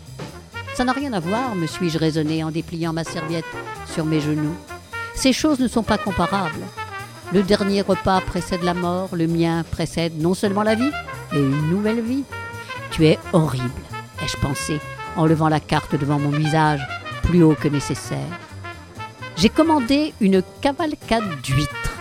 Ça 0.74 0.84
n'a 0.84 0.92
rien 0.92 1.12
à 1.12 1.20
voir, 1.20 1.54
me 1.54 1.66
suis-je 1.66 1.98
raisonné 1.98 2.42
en 2.42 2.50
dépliant 2.50 2.92
ma 2.92 3.04
serviette 3.04 3.44
sur 3.92 4.06
mes 4.06 4.20
genoux. 4.20 4.56
Ces 5.14 5.32
choses 5.32 5.60
ne 5.60 5.68
sont 5.68 5.82
pas 5.82 5.98
comparables. 5.98 6.64
Le 7.32 7.42
dernier 7.42 7.82
repas 7.82 8.20
précède 8.22 8.62
la 8.62 8.74
mort, 8.74 9.10
le 9.12 9.26
mien 9.26 9.64
précède 9.70 10.18
non 10.18 10.34
seulement 10.34 10.62
la 10.62 10.74
vie, 10.74 10.90
mais 11.32 11.40
une 11.40 11.70
nouvelle 11.70 12.00
vie. 12.00 12.24
Tu 12.90 13.06
es 13.06 13.18
horrible, 13.32 13.70
ai-je 14.22 14.36
pensé, 14.38 14.80
en 15.16 15.26
levant 15.26 15.48
la 15.48 15.60
carte 15.60 15.94
devant 15.94 16.18
mon 16.18 16.30
visage, 16.30 16.80
plus 17.22 17.42
haut 17.42 17.54
que 17.54 17.68
nécessaire. 17.68 18.38
J'ai 19.36 19.50
commandé 19.50 20.14
une 20.20 20.42
cavalcade 20.60 21.40
d'huîtres. 21.42 21.98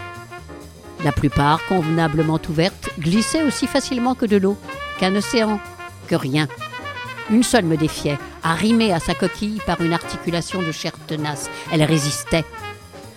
La 1.03 1.11
plupart, 1.11 1.65
convenablement 1.67 2.39
ouvertes, 2.49 2.89
glissaient 2.99 3.43
aussi 3.43 3.67
facilement 3.67 4.15
que 4.15 4.25
de 4.25 4.37
l'eau, 4.37 4.57
qu'un 4.99 5.15
océan, 5.15 5.59
que 6.07 6.15
rien. 6.15 6.47
Une 7.29 7.43
seule 7.43 7.65
me 7.65 7.77
défiait, 7.77 8.17
arrimée 8.43 8.93
à 8.93 8.99
sa 8.99 9.13
coquille 9.13 9.61
par 9.65 9.81
une 9.81 9.93
articulation 9.93 10.61
de 10.61 10.71
chair 10.71 10.93
tenace. 11.07 11.49
Elle 11.71 11.83
résistait, 11.83 12.45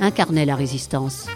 incarnait 0.00 0.46
la 0.46 0.56
résistance. 0.56 1.26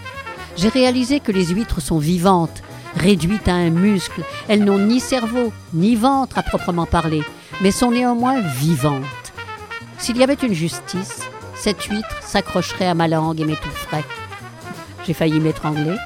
J'ai 0.55 0.69
réalisé 0.69 1.19
que 1.19 1.31
les 1.31 1.45
huîtres 1.47 1.81
sont 1.81 1.99
vivantes, 1.99 2.61
réduites 2.95 3.47
à 3.47 3.53
un 3.53 3.69
muscle. 3.69 4.23
Elles 4.47 4.63
n'ont 4.63 4.79
ni 4.79 4.99
cerveau, 4.99 5.51
ni 5.73 5.95
ventre 5.95 6.37
à 6.37 6.43
proprement 6.43 6.85
parler, 6.85 7.23
mais 7.61 7.71
sont 7.71 7.91
néanmoins 7.91 8.41
vivantes. 8.41 9.03
S'il 9.97 10.17
y 10.17 10.23
avait 10.23 10.33
une 10.33 10.53
justice, 10.53 11.21
cette 11.55 11.83
huître 11.83 12.21
s'accrocherait 12.21 12.87
à 12.87 12.95
ma 12.95 13.07
langue 13.07 13.41
et 13.41 13.45
m'étoufferait. 13.45 14.05
J'ai 15.05 15.13
failli 15.13 15.39
m'étrangler, 15.39 15.97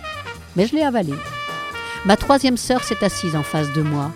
mais 0.56 0.66
je 0.66 0.76
l'ai 0.76 0.84
avalée. 0.84 1.14
Ma 2.06 2.18
troisième 2.18 2.58
sœur 2.58 2.84
s'est 2.84 3.04
assise 3.04 3.36
en 3.36 3.44
face 3.44 3.72
de 3.74 3.82
moi. 3.82 4.12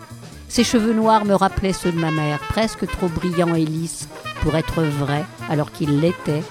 Ses 0.49 0.63
cheveux 0.63 0.93
noirs 0.93 1.25
me 1.25 1.35
rappelaient 1.35 1.73
ceux 1.73 1.91
de 1.91 1.99
ma 1.99 2.11
mère, 2.11 2.39
presque 2.49 2.87
trop 2.87 3.09
brillants 3.09 3.55
et 3.55 3.65
lisses 3.65 4.07
pour 4.41 4.55
être 4.55 4.81
vrais 4.81 5.25
alors 5.49 5.71
qu'ils 5.71 5.99
l'étaient. 5.99 6.43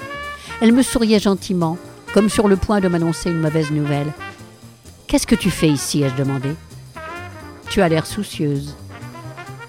Elle 0.60 0.72
me 0.72 0.82
souriait 0.82 1.18
gentiment, 1.18 1.78
comme 2.12 2.28
sur 2.28 2.48
le 2.48 2.56
point 2.56 2.80
de 2.80 2.88
m'annoncer 2.88 3.30
une 3.30 3.40
mauvaise 3.40 3.70
nouvelle. 3.70 4.12
Qu'est-ce 5.06 5.26
que 5.26 5.34
tu 5.34 5.50
fais 5.50 5.68
ici? 5.68 6.02
ai-je 6.02 6.14
demandé. 6.14 6.54
Tu 7.70 7.80
as 7.80 7.88
l'air 7.88 8.06
soucieuse. 8.06 8.76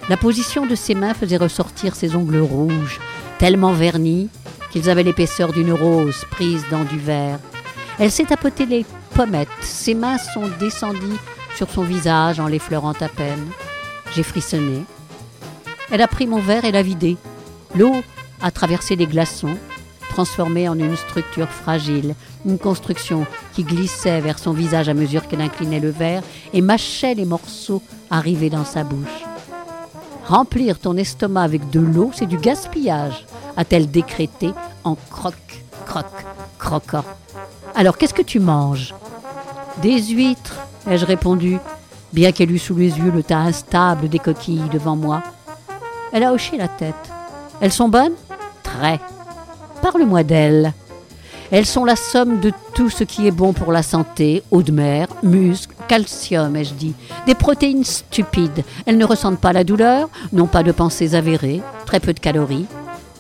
La 0.10 0.18
position 0.18 0.66
de 0.66 0.76
ses 0.76 0.96
mains 0.96 1.14
faisait 1.14 1.38
ressortir 1.38 1.96
ses 1.96 2.16
ongles 2.16 2.40
rouges, 2.40 3.00
tellement 3.40 3.74
vernis 3.74 4.30
qu'ils 4.72 4.90
avaient 4.90 5.04
l'épaisseur 5.04 5.52
d'une 5.52 5.74
rose 5.74 6.26
prise 6.32 6.64
dans 6.72 6.84
du 6.84 6.98
verre. 6.98 7.40
Elle 8.00 8.12
s'est 8.12 8.26
tapotée 8.26 8.66
les 8.66 8.86
pommettes, 9.16 9.48
ses 9.62 9.96
mains 9.96 10.18
sont 10.18 10.50
descendues 10.60 11.20
sur 11.56 11.70
son 11.70 11.84
visage 11.84 12.40
en 12.40 12.48
l'effleurant 12.48 12.94
à 13.00 13.10
peine. 13.10 13.48
J'ai 14.16 14.24
frissonné. 14.24 14.84
Elle 15.92 16.02
a 16.02 16.08
pris 16.08 16.28
mon 16.28 16.40
verre 16.40 16.66
et 16.66 16.72
l'a 16.72 16.82
vidé. 16.82 17.18
L'eau 17.76 17.96
a 18.42 18.52
traversé 18.52 18.96
les 18.96 19.06
glaçons, 19.06 19.58
transformé 20.10 20.68
en 20.68 20.78
une 20.78 20.96
structure 20.96 21.50
fragile, 21.50 22.16
une 22.46 22.58
construction 22.58 23.26
qui 23.54 23.64
glissait 23.64 24.22
vers 24.22 24.40
son 24.40 24.52
visage 24.52 24.90
à 24.90 24.94
mesure 24.94 25.28
qu'elle 25.28 25.42
inclinait 25.42 25.80
le 25.80 25.92
verre 25.92 26.24
et 26.54 26.62
mâchait 26.62 27.14
les 27.14 27.26
morceaux 27.26 27.82
arrivés 28.10 28.50
dans 28.50 28.66
sa 28.66 28.84
bouche. 28.84 29.24
Remplir 30.26 30.80
ton 30.80 30.98
estomac 30.98 31.44
avec 31.44 31.70
de 31.70 31.80
l'eau, 31.80 32.12
c'est 32.14 32.26
du 32.26 32.38
gaspillage, 32.38 33.26
a-t-elle 33.56 33.90
décrété 33.90 34.52
en 34.84 34.96
croc, 35.10 35.36
croc, 35.86 36.06
croquant. 36.60 37.06
Alors 37.76 37.98
qu'est-ce 37.98 38.14
que 38.14 38.22
tu 38.22 38.40
manges? 38.40 38.94
Des 39.82 40.02
huîtres, 40.02 40.58
ai-je 40.90 41.06
répondu, 41.06 41.60
bien 42.14 42.32
qu'elle 42.32 42.52
eût 42.52 42.60
sous 42.60 42.76
les 42.76 42.98
yeux 42.98 43.12
le 43.12 43.24
tas 43.24 43.40
instable 43.40 44.10
des 44.10 44.20
coquilles 44.20 44.70
devant 44.72 44.96
moi. 44.96 45.24
Elle 46.12 46.24
a 46.24 46.34
hoché 46.34 46.58
la 46.58 46.68
tête. 46.68 46.96
Elles 47.60 47.72
sont 47.72 47.90
bonnes? 47.90 48.14
Très. 48.64 49.00
Parle-moi 49.82 50.24
d'elles. 50.24 50.74
Elles 51.50 51.66
sont 51.66 51.86
la 51.86 51.96
somme 51.96 52.40
de 52.40 52.52
tout 52.74 52.90
ce 52.90 53.04
qui 53.04 53.26
est 53.26 53.32
bon 53.32 53.54
pour 53.54 53.72
la 53.72 53.82
santé, 53.82 54.44
eau 54.52 54.62
de 54.62 54.72
mer, 54.72 55.08
muscles, 55.24 55.76
calcium, 55.88 56.56
ai-je 56.56 56.74
dit. 56.74 56.94
Des 57.26 57.36
protéines 57.36 57.86
stupides. 57.86 58.66
Elles 58.86 58.98
ne 58.98 59.06
ressentent 59.06 59.40
pas 59.40 59.54
la 59.54 59.64
douleur, 59.64 60.10
n'ont 60.34 60.48
pas 60.48 60.64
de 60.64 60.74
pensées 60.74 61.16
avérées, 61.16 61.62
très 61.86 62.02
peu 62.02 62.14
de 62.14 62.20
calories. 62.20 62.66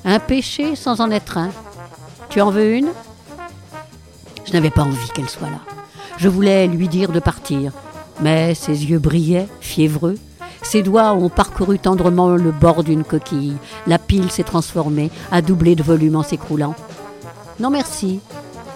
Un 0.03 0.19
péché 0.19 0.75
sans 0.75 0.99
en 0.99 1.09
être 1.09 1.37
un. 1.37 1.51
Tu 2.29 2.41
en 2.41 2.51
veux 2.51 2.75
une? 2.75 2.89
Je 4.45 4.53
n'avais 4.53 4.71
pas 4.71 4.83
envie 4.83 5.09
qu'elle 5.13 5.29
soit 5.29 5.49
là. 5.49 5.59
Je 6.17 6.27
voulais 6.27 6.67
lui 6.67 6.87
dire 6.89 7.11
de 7.11 7.19
partir, 7.19 7.71
mais 8.21 8.53
ses 8.55 8.85
yeux 8.85 8.99
brillaient, 8.99 9.47
fiévreux. 9.61 10.15
Ses 10.63 10.83
doigts 10.83 11.13
ont 11.13 11.29
parcouru 11.29 11.79
tendrement 11.79 12.29
le 12.29 12.51
bord 12.51 12.83
d'une 12.83 13.03
coquille. 13.03 13.55
La 13.85 13.99
pile 13.99 14.31
s'est 14.31 14.43
transformée, 14.43 15.11
a 15.31 15.41
doublé 15.41 15.75
de 15.75 15.83
volume 15.83 16.15
en 16.15 16.23
s'écroulant. 16.23 16.75
Non 17.59 17.69
merci. 17.69 18.19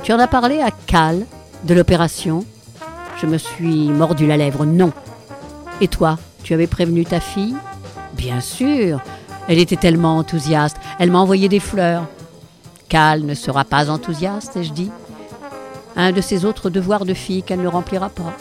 Tu 0.04 0.14
en 0.14 0.20
as 0.20 0.28
parlé 0.28 0.62
à 0.62 0.72
Cal 0.72 1.26
de 1.64 1.74
l'opération? 1.74 2.46
Je 3.22 3.28
me 3.28 3.38
suis 3.38 3.90
mordu 3.90 4.26
la 4.26 4.38
lèvre. 4.38 4.66
Non. 4.66 4.92
Et 5.80 5.88
toi, 5.88 6.18
tu 6.44 6.54
avais 6.54 6.68
prévenu 6.68 7.06
ta 7.06 7.20
fille? 7.20 7.56
Bien 8.14 8.42
sûr. 8.42 9.02
Elle 9.48 9.60
était 9.60 9.76
tellement 9.76 10.18
enthousiaste. 10.18 10.78
Elle 10.98 11.12
m'a 11.12 11.20
envoyé 11.20 11.50
des 11.50 11.60
fleurs. 11.60 12.08
Cal 12.90 13.26
ne 13.26 13.34
sera 13.34 13.64
pas 13.64 13.90
enthousiaste, 13.90 14.56
ai-je 14.58 14.74
dit. 14.74 14.92
Un 15.96 16.12
de 16.12 16.22
ses 16.22 16.46
autres 16.46 16.70
devoirs 16.70 17.06
de 17.06 17.14
fille 17.14 17.44
qu'elle 17.44 17.62
ne 17.62 17.68
remplira 17.68 18.10
pas. 18.10 18.34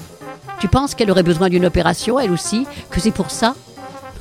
Tu 0.61 0.69
penses 0.69 0.95
qu'elle 0.95 1.11
aurait 1.11 1.23
besoin 1.23 1.49
d'une 1.49 1.65
opération, 1.65 2.21
elle 2.21 2.31
aussi 2.31 2.67
Que 2.91 3.01
c'est 3.01 3.11
pour 3.11 3.31
ça? 3.31 3.55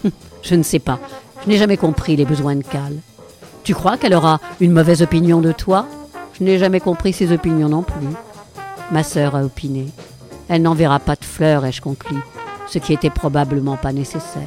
Je 0.41 0.55
ne 0.55 0.63
sais 0.63 0.79
pas. 0.79 0.99
Je 1.43 1.49
n'ai 1.49 1.57
jamais 1.57 1.77
compris 1.77 2.15
les 2.15 2.25
besoins 2.25 2.55
de 2.55 2.63
Cal. 2.63 2.95
Tu 3.63 3.75
crois 3.75 3.97
qu'elle 3.97 4.13
aura 4.13 4.39
une 4.61 4.71
mauvaise 4.71 5.01
opinion 5.01 5.41
de 5.41 5.51
toi? 5.51 5.85
Je 6.33 6.43
n'ai 6.45 6.57
jamais 6.57 6.79
compris 6.79 7.11
ses 7.11 7.33
opinions 7.33 7.69
non 7.69 7.83
plus. 7.83 8.07
Ma 8.91 9.03
sœur 9.03 9.35
a 9.35 9.43
opiné. 9.43 9.87
Elle 10.47 10.61
n'enverra 10.61 10.99
pas 10.99 11.15
de 11.15 11.25
fleurs, 11.25 11.65
ai-je 11.65 11.81
conclu, 11.81 12.17
ce 12.67 12.79
qui 12.79 12.93
était 12.93 13.09
probablement 13.09 13.75
pas 13.77 13.91
nécessaire. 13.91 14.41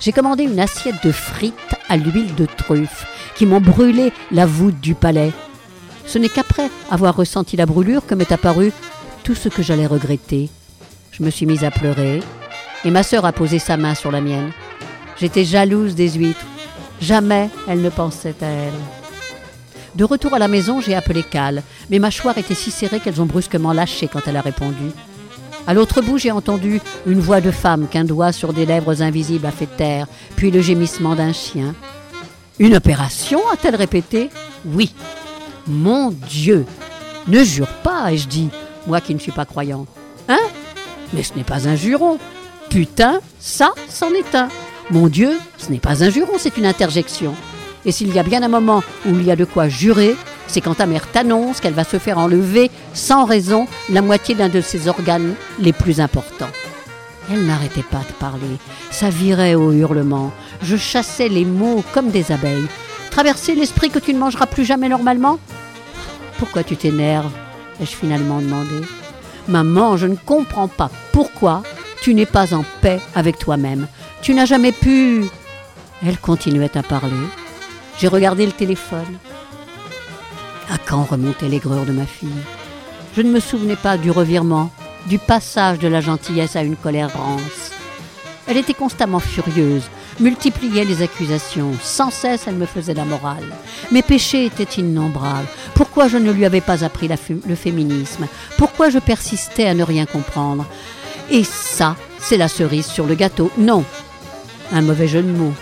J'ai 0.00 0.12
commandé 0.12 0.42
une 0.42 0.58
assiette 0.60 1.02
de 1.04 1.12
frites 1.12 1.54
à 1.88 1.96
l'huile 1.96 2.34
de 2.34 2.44
truffe 2.44 3.06
qui 3.36 3.46
m'ont 3.46 3.60
brûlé 3.60 4.12
la 4.32 4.46
voûte 4.46 4.80
du 4.80 4.94
palais. 4.94 5.32
Ce 6.06 6.18
n'est 6.18 6.28
qu'après 6.28 6.70
avoir 6.90 7.14
ressenti 7.14 7.56
la 7.56 7.66
brûlure 7.66 8.04
que 8.04 8.16
m'est 8.16 8.32
apparu 8.32 8.72
tout 9.22 9.36
ce 9.36 9.48
que 9.48 9.62
j'allais 9.62 9.86
regretter. 9.86 10.50
Je 11.12 11.22
me 11.22 11.30
suis 11.30 11.46
mise 11.46 11.62
à 11.62 11.70
pleurer 11.70 12.20
et 12.84 12.90
ma 12.90 13.02
sœur 13.02 13.24
a 13.26 13.32
posé 13.32 13.58
sa 13.58 13.76
main 13.76 13.94
sur 13.94 14.10
la 14.10 14.20
mienne. 14.20 14.50
J'étais 15.20 15.44
jalouse 15.44 15.94
des 15.94 16.10
huîtres. 16.10 16.44
Jamais 17.00 17.50
elle 17.68 17.82
ne 17.82 17.90
pensait 17.90 18.34
à 18.40 18.46
elle. 18.46 18.72
De 19.94 20.04
retour 20.04 20.32
à 20.32 20.38
la 20.38 20.48
maison, 20.48 20.80
j'ai 20.80 20.94
appelé 20.94 21.22
Cal. 21.22 21.62
Mes 21.90 21.98
mâchoires 21.98 22.38
étaient 22.38 22.54
si 22.54 22.70
serrées 22.70 22.98
qu'elles 22.98 23.20
ont 23.20 23.26
brusquement 23.26 23.74
lâché 23.74 24.08
quand 24.08 24.26
elle 24.26 24.38
a 24.38 24.40
répondu. 24.40 24.90
À 25.66 25.74
l'autre 25.74 26.00
bout, 26.00 26.16
j'ai 26.16 26.30
entendu 26.30 26.80
une 27.06 27.20
voix 27.20 27.42
de 27.42 27.50
femme 27.50 27.86
qu'un 27.88 28.04
doigt 28.04 28.32
sur 28.32 28.54
des 28.54 28.64
lèvres 28.64 29.02
invisibles 29.02 29.46
a 29.46 29.52
fait 29.52 29.66
taire, 29.66 30.06
puis 30.34 30.50
le 30.50 30.62
gémissement 30.62 31.14
d'un 31.14 31.32
chien. 31.32 31.74
Une 32.58 32.74
opération 32.74 33.40
a-t-elle 33.52 33.76
répété? 33.76 34.30
Oui. 34.64 34.94
Mon 35.66 36.10
Dieu 36.10 36.64
Ne 37.28 37.44
jure 37.44 37.68
pas, 37.84 38.12
ai-je 38.12 38.26
dit, 38.26 38.48
moi 38.86 39.00
qui 39.00 39.14
ne 39.14 39.20
suis 39.20 39.30
pas 39.30 39.44
croyante. 39.44 39.88
Mais 41.12 41.22
ce 41.22 41.34
n'est 41.34 41.44
pas 41.44 41.68
un 41.68 41.76
juron. 41.76 42.18
Putain, 42.70 43.20
ça, 43.38 43.72
c'en 43.88 44.10
est 44.10 44.34
un. 44.34 44.48
Mon 44.90 45.08
Dieu, 45.08 45.38
ce 45.58 45.70
n'est 45.70 45.78
pas 45.78 46.02
un 46.02 46.10
juron, 46.10 46.34
c'est 46.38 46.56
une 46.56 46.66
interjection. 46.66 47.34
Et 47.84 47.92
s'il 47.92 48.12
y 48.14 48.18
a 48.18 48.22
bien 48.22 48.42
un 48.42 48.48
moment 48.48 48.82
où 49.06 49.10
il 49.10 49.24
y 49.24 49.30
a 49.30 49.36
de 49.36 49.44
quoi 49.44 49.68
jurer, 49.68 50.14
c'est 50.46 50.60
quand 50.60 50.74
ta 50.74 50.86
mère 50.86 51.10
t'annonce 51.10 51.60
qu'elle 51.60 51.72
va 51.72 51.84
se 51.84 51.98
faire 51.98 52.18
enlever 52.18 52.70
sans 52.94 53.24
raison 53.24 53.66
la 53.90 54.02
moitié 54.02 54.34
d'un 54.34 54.48
de 54.48 54.60
ses 54.60 54.88
organes 54.88 55.34
les 55.58 55.72
plus 55.72 56.00
importants. 56.00 56.50
Elle 57.32 57.46
n'arrêtait 57.46 57.82
pas 57.82 57.98
de 58.00 58.12
parler, 58.18 58.58
ça 58.90 59.08
virait 59.08 59.54
au 59.54 59.72
hurlement. 59.72 60.32
Je 60.62 60.76
chassais 60.76 61.28
les 61.28 61.44
mots 61.44 61.84
comme 61.92 62.10
des 62.10 62.32
abeilles. 62.32 62.66
Traverser 63.10 63.54
l'esprit 63.54 63.90
que 63.90 63.98
tu 63.98 64.12
ne 64.14 64.18
mangeras 64.18 64.46
plus 64.46 64.64
jamais 64.64 64.88
normalement? 64.88 65.38
Pourquoi 66.38 66.64
tu 66.64 66.76
t'énerves? 66.76 67.30
ai-je 67.80 67.96
finalement 67.96 68.40
demandé. 68.40 68.86
Maman, 69.48 69.96
je 69.96 70.06
ne 70.06 70.16
comprends 70.16 70.68
pas 70.68 70.90
pourquoi 71.12 71.62
tu 72.00 72.14
n'es 72.14 72.26
pas 72.26 72.54
en 72.54 72.64
paix 72.80 73.00
avec 73.14 73.38
toi-même. 73.38 73.86
Tu 74.22 74.34
n'as 74.34 74.46
jamais 74.46 74.72
pu. 74.72 75.24
Elle 76.06 76.18
continuait 76.18 76.76
à 76.76 76.82
parler. 76.82 77.12
J'ai 77.98 78.08
regardé 78.08 78.46
le 78.46 78.52
téléphone. 78.52 79.18
À 80.70 80.78
quand 80.78 81.04
remontait 81.04 81.48
l'aigreur 81.48 81.84
de 81.84 81.92
ma 81.92 82.06
fille? 82.06 82.28
Je 83.16 83.22
ne 83.22 83.30
me 83.30 83.40
souvenais 83.40 83.76
pas 83.76 83.98
du 83.98 84.10
revirement, 84.10 84.70
du 85.06 85.18
passage 85.18 85.78
de 85.78 85.88
la 85.88 86.00
gentillesse 86.00 86.56
à 86.56 86.62
une 86.62 86.76
colère 86.76 87.12
rance. 87.14 87.72
Elle 88.46 88.56
était 88.56 88.74
constamment 88.74 89.20
furieuse, 89.20 89.84
multipliait 90.20 90.84
les 90.84 91.02
accusations, 91.02 91.72
sans 91.82 92.10
cesse 92.10 92.44
elle 92.46 92.56
me 92.56 92.66
faisait 92.66 92.94
la 92.94 93.04
morale. 93.04 93.44
Mes 93.90 94.02
péchés 94.02 94.46
étaient 94.46 94.80
innombrables. 94.80 95.48
Pourquoi 95.74 96.08
je 96.08 96.18
ne 96.18 96.30
lui 96.30 96.44
avais 96.44 96.60
pas 96.60 96.84
appris 96.84 97.08
le 97.08 97.54
féminisme? 97.54 98.26
Pourquoi 98.58 98.90
je 98.90 98.98
persistais 98.98 99.66
à 99.66 99.74
ne 99.74 99.82
rien 99.82 100.06
comprendre? 100.06 100.66
Et 101.30 101.44
ça, 101.44 101.96
c'est 102.18 102.36
la 102.36 102.48
cerise 102.48 102.86
sur 102.86 103.06
le 103.06 103.14
gâteau. 103.14 103.50
Non, 103.58 103.84
un 104.72 104.82
mauvais 104.82 105.08
jeu 105.08 105.22
de 105.22 105.30
mots. 105.30 105.54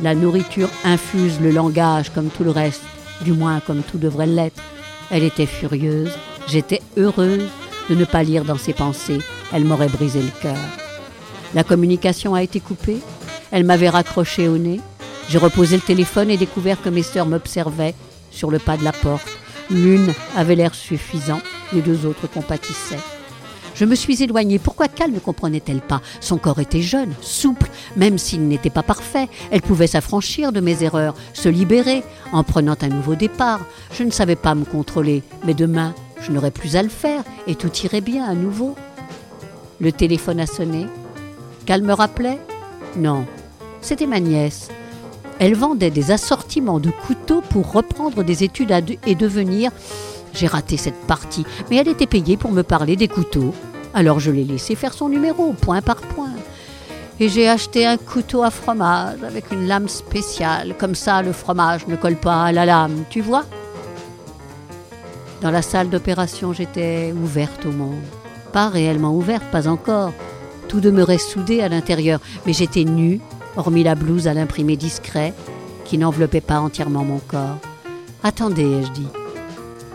La 0.00 0.14
nourriture 0.14 0.70
infuse 0.84 1.40
le 1.40 1.50
langage 1.50 2.10
comme 2.10 2.28
tout 2.28 2.44
le 2.44 2.50
reste, 2.50 2.82
du 3.22 3.32
moins 3.32 3.60
comme 3.60 3.82
tout 3.82 3.98
devrait 3.98 4.26
l'être. 4.26 4.62
Elle 5.10 5.24
était 5.24 5.46
furieuse, 5.46 6.12
j'étais 6.46 6.82
heureuse 6.96 7.48
de 7.90 7.94
ne 7.94 8.04
pas 8.04 8.22
lire 8.22 8.44
dans 8.44 8.58
ses 8.58 8.74
pensées, 8.74 9.20
elle 9.52 9.64
m'aurait 9.64 9.88
brisé 9.88 10.20
le 10.20 10.42
cœur. 10.42 10.58
La 11.54 11.64
communication 11.64 12.34
a 12.34 12.42
été 12.42 12.60
coupée, 12.60 12.98
elle 13.50 13.64
m'avait 13.64 13.88
raccroché 13.88 14.48
au 14.48 14.58
nez. 14.58 14.80
J'ai 15.28 15.38
reposé 15.38 15.76
le 15.76 15.82
téléphone 15.82 16.30
et 16.30 16.36
découvert 16.36 16.80
que 16.80 16.88
mes 16.88 17.02
sœurs 17.02 17.26
m'observaient 17.26 17.94
sur 18.30 18.50
le 18.50 18.58
pas 18.58 18.76
de 18.76 18.84
la 18.84 18.92
porte. 18.92 19.28
L'une 19.70 20.14
avait 20.36 20.54
l'air 20.54 20.74
suffisant, 20.74 21.40
les 21.72 21.82
deux 21.82 22.06
autres 22.06 22.26
compatissaient. 22.26 22.96
Je 23.74 23.84
me 23.84 23.94
suis 23.94 24.22
éloignée. 24.24 24.58
Pourquoi 24.58 24.88
Cal 24.88 25.12
ne 25.12 25.20
comprenait-elle 25.20 25.80
pas? 25.80 26.00
Son 26.20 26.36
corps 26.36 26.58
était 26.58 26.82
jeune, 26.82 27.12
souple, 27.20 27.70
même 27.94 28.18
s'il 28.18 28.48
n'était 28.48 28.70
pas 28.70 28.82
parfait. 28.82 29.28
Elle 29.52 29.62
pouvait 29.62 29.86
s'affranchir 29.86 30.50
de 30.50 30.60
mes 30.60 30.82
erreurs, 30.82 31.14
se 31.32 31.48
libérer 31.48 32.02
en 32.32 32.42
prenant 32.42 32.74
un 32.80 32.88
nouveau 32.88 33.14
départ. 33.14 33.60
Je 33.92 34.02
ne 34.02 34.10
savais 34.10 34.34
pas 34.34 34.56
me 34.56 34.64
contrôler, 34.64 35.22
mais 35.44 35.54
demain, 35.54 35.94
je 36.20 36.32
n'aurais 36.32 36.50
plus 36.50 36.74
à 36.74 36.82
le 36.82 36.88
faire 36.88 37.22
et 37.46 37.54
tout 37.54 37.70
irait 37.84 38.00
bien 38.00 38.24
à 38.24 38.34
nouveau. 38.34 38.74
Le 39.80 39.92
téléphone 39.92 40.40
a 40.40 40.46
sonné. 40.46 40.88
Cal 41.64 41.82
me 41.82 41.92
rappelait? 41.92 42.40
Non, 42.96 43.26
c'était 43.80 44.06
ma 44.06 44.20
nièce. 44.20 44.68
Elle 45.38 45.54
vendait 45.54 45.90
des 45.90 46.10
assortiments 46.10 46.80
de 46.80 46.90
couteaux 46.90 47.42
pour 47.42 47.72
reprendre 47.72 48.24
des 48.24 48.44
études 48.44 48.74
et 49.06 49.14
devenir... 49.14 49.70
J'ai 50.34 50.46
raté 50.46 50.76
cette 50.76 51.06
partie, 51.06 51.46
mais 51.70 51.76
elle 51.76 51.88
était 51.88 52.06
payée 52.06 52.36
pour 52.36 52.52
me 52.52 52.62
parler 52.62 52.96
des 52.96 53.08
couteaux. 53.08 53.54
Alors 53.94 54.20
je 54.20 54.30
l'ai 54.30 54.44
laissé 54.44 54.74
faire 54.74 54.92
son 54.92 55.08
numéro, 55.08 55.52
point 55.54 55.80
par 55.80 55.96
point. 55.96 56.34
Et 57.20 57.28
j'ai 57.28 57.48
acheté 57.48 57.86
un 57.86 57.96
couteau 57.96 58.42
à 58.44 58.50
fromage 58.50 59.22
avec 59.24 59.50
une 59.50 59.66
lame 59.66 59.88
spéciale. 59.88 60.74
Comme 60.78 60.94
ça, 60.94 61.22
le 61.22 61.32
fromage 61.32 61.86
ne 61.88 61.96
colle 61.96 62.16
pas 62.16 62.44
à 62.44 62.52
la 62.52 62.64
lame, 62.66 63.04
tu 63.10 63.20
vois 63.20 63.44
Dans 65.40 65.50
la 65.50 65.62
salle 65.62 65.88
d'opération, 65.88 66.52
j'étais 66.52 67.12
ouverte 67.12 67.66
au 67.66 67.72
monde. 67.72 68.04
Pas 68.52 68.68
réellement 68.68 69.14
ouverte, 69.14 69.44
pas 69.50 69.66
encore. 69.66 70.12
Tout 70.68 70.80
demeurait 70.80 71.18
soudé 71.18 71.60
à 71.60 71.68
l'intérieur, 71.68 72.20
mais 72.46 72.52
j'étais 72.52 72.84
nue, 72.84 73.20
hormis 73.58 73.82
la 73.82 73.94
blouse 73.94 74.26
à 74.28 74.34
l'imprimé 74.34 74.76
discret, 74.76 75.34
qui 75.84 75.98
n'enveloppait 75.98 76.40
pas 76.40 76.60
entièrement 76.60 77.04
mon 77.04 77.18
corps. 77.18 77.58
Attendez, 78.22 78.62
ai-je 78.62 78.92
dit. 78.92 79.08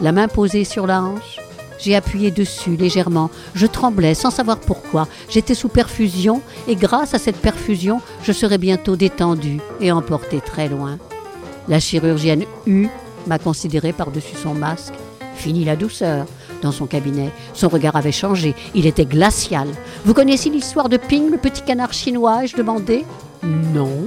La 0.02 0.12
main 0.12 0.28
posée 0.28 0.66
sur 0.66 0.86
la 0.86 1.02
hanche, 1.02 1.40
j'ai 1.80 1.96
appuyé 1.96 2.30
dessus 2.30 2.76
légèrement. 2.76 3.30
Je 3.56 3.66
tremblais 3.66 4.14
sans 4.14 4.32
savoir 4.32 4.60
pourquoi. 4.60 5.08
J'étais 5.30 5.56
sous 5.56 5.70
perfusion 5.70 6.42
et 6.68 6.76
grâce 6.76 7.14
à 7.14 7.20
cette 7.20 7.38
perfusion, 7.38 8.02
je 8.24 8.32
serais 8.32 8.58
bientôt 8.58 8.96
détendue 8.96 9.60
et 9.82 9.92
emportée 9.92 10.42
très 10.42 10.68
loin. 10.68 10.98
La 11.68 11.80
chirurgienne 11.80 12.46
U 12.68 12.88
m'a 13.28 13.40
considéré 13.40 13.94
par-dessus 13.94 14.36
son 14.36 14.54
masque. 14.54 14.94
Fini 15.36 15.64
la 15.66 15.76
douceur. 15.76 16.26
Dans 16.62 16.72
son 16.72 16.86
cabinet, 16.86 17.30
son 17.54 17.68
regard 17.68 17.98
avait 17.98 18.14
changé. 18.14 18.56
Il 18.74 18.86
était 18.86 19.06
glacial. 19.06 19.68
Vous 20.06 20.14
connaissez 20.14 20.50
l'histoire 20.50 20.88
de 20.88 20.96
Ping, 20.96 21.30
le 21.30 21.38
petit 21.38 21.62
canard 21.62 21.92
chinois 21.92 22.46
ai-je 22.46 22.56
demandé? 22.56 23.04
Non. 23.44 24.06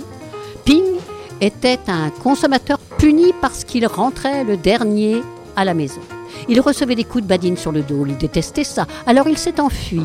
Ping 0.64 0.82
était 1.40 1.80
un 1.88 2.10
consommateur 2.10 2.78
puni 2.98 3.32
parce 3.40 3.64
qu'il 3.64 3.86
rentrait 3.86 4.44
le 4.44 4.56
dernier 4.56 5.22
à 5.56 5.64
la 5.64 5.74
maison. 5.74 6.00
Il 6.48 6.60
recevait 6.60 6.94
des 6.94 7.04
coups 7.04 7.24
de 7.24 7.28
badine 7.28 7.56
sur 7.56 7.72
le 7.72 7.82
dos, 7.82 8.06
il 8.06 8.16
détestait 8.16 8.64
ça, 8.64 8.86
alors 9.06 9.28
il 9.28 9.36
s'est 9.38 9.60
enfui. 9.60 10.00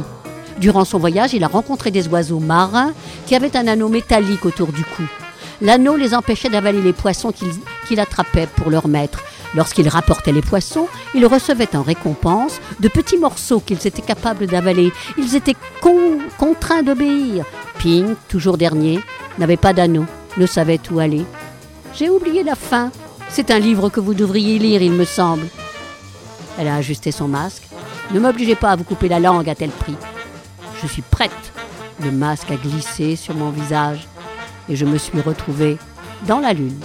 Durant 0.60 0.86
son 0.86 1.00
voyage, 1.00 1.34
il 1.34 1.44
a 1.44 1.48
rencontré 1.48 1.92
des 1.92 2.08
oiseaux 2.10 2.40
marins 2.40 2.94
qui 3.26 3.36
avaient 3.36 3.56
un 3.56 3.68
anneau 3.68 3.90
métallique 3.90 4.46
autour 4.46 4.72
du 4.72 4.84
cou. 4.84 5.04
L'anneau 5.62 5.96
les 5.96 6.14
empêchait 6.14 6.50
d'avaler 6.50 6.82
les 6.82 6.94
poissons 6.94 7.32
qu'il 7.88 8.00
attrapait 8.00 8.48
pour 8.56 8.70
leur 8.70 8.88
maître. 8.88 9.24
Lorsqu'il 9.56 9.90
rapportait 9.90 10.32
les 10.32 10.42
poissons, 10.42 10.88
il 11.14 11.26
recevait 11.26 11.76
en 11.76 11.82
récompense 11.82 12.60
de 12.80 12.88
petits 12.88 13.18
morceaux 13.18 13.60
qu'ils 13.60 13.86
étaient 13.86 14.02
capables 14.02 14.48
d'avaler. 14.48 14.92
Ils 15.18 15.36
étaient 15.36 15.56
contraints 16.38 16.84
d'obéir. 16.84 17.46
Ping, 17.80 18.16
toujours 18.30 18.58
dernier, 18.58 19.00
n'avait 19.38 19.58
pas 19.58 19.74
d'anneau, 19.74 20.06
ne 20.38 20.46
savait 20.46 20.80
où 20.92 21.00
aller. 21.00 21.26
J'ai 21.96 22.10
oublié 22.10 22.44
la 22.44 22.56
fin. 22.56 22.92
C'est 23.30 23.52
un 23.52 23.60
livre 23.60 23.90
que 23.90 24.00
vous 24.00 24.14
devriez 24.14 24.60
lire, 24.60 24.82
il 24.82 24.92
me 24.92 25.06
semble. 25.06 25.48
Elle 26.58 26.68
a 26.68 26.76
ajusté 26.76 27.12
son 27.12 27.28
masque. 27.28 27.64
Ne 28.12 28.20
m'obligez 28.20 28.56
pas 28.56 28.72
à 28.72 28.76
vous 28.76 28.84
couper 28.84 29.08
la 29.08 29.20
langue 29.20 29.50
à 29.50 29.56
tel 29.56 29.70
prix. 29.70 29.96
Je 30.82 30.88
suis 30.88 31.02
prête. 31.02 31.32
Le 32.04 32.12
masque 32.12 32.52
a 32.52 32.56
glissé 32.56 33.16
sur 33.16 33.36
mon 33.36 33.52
visage 33.52 34.08
et 34.70 34.76
je 34.76 34.86
me 34.86 34.98
suis 34.98 35.22
retrouvée 35.22 35.78
dans 36.28 36.40
la 36.40 36.54
lune. 36.54 36.80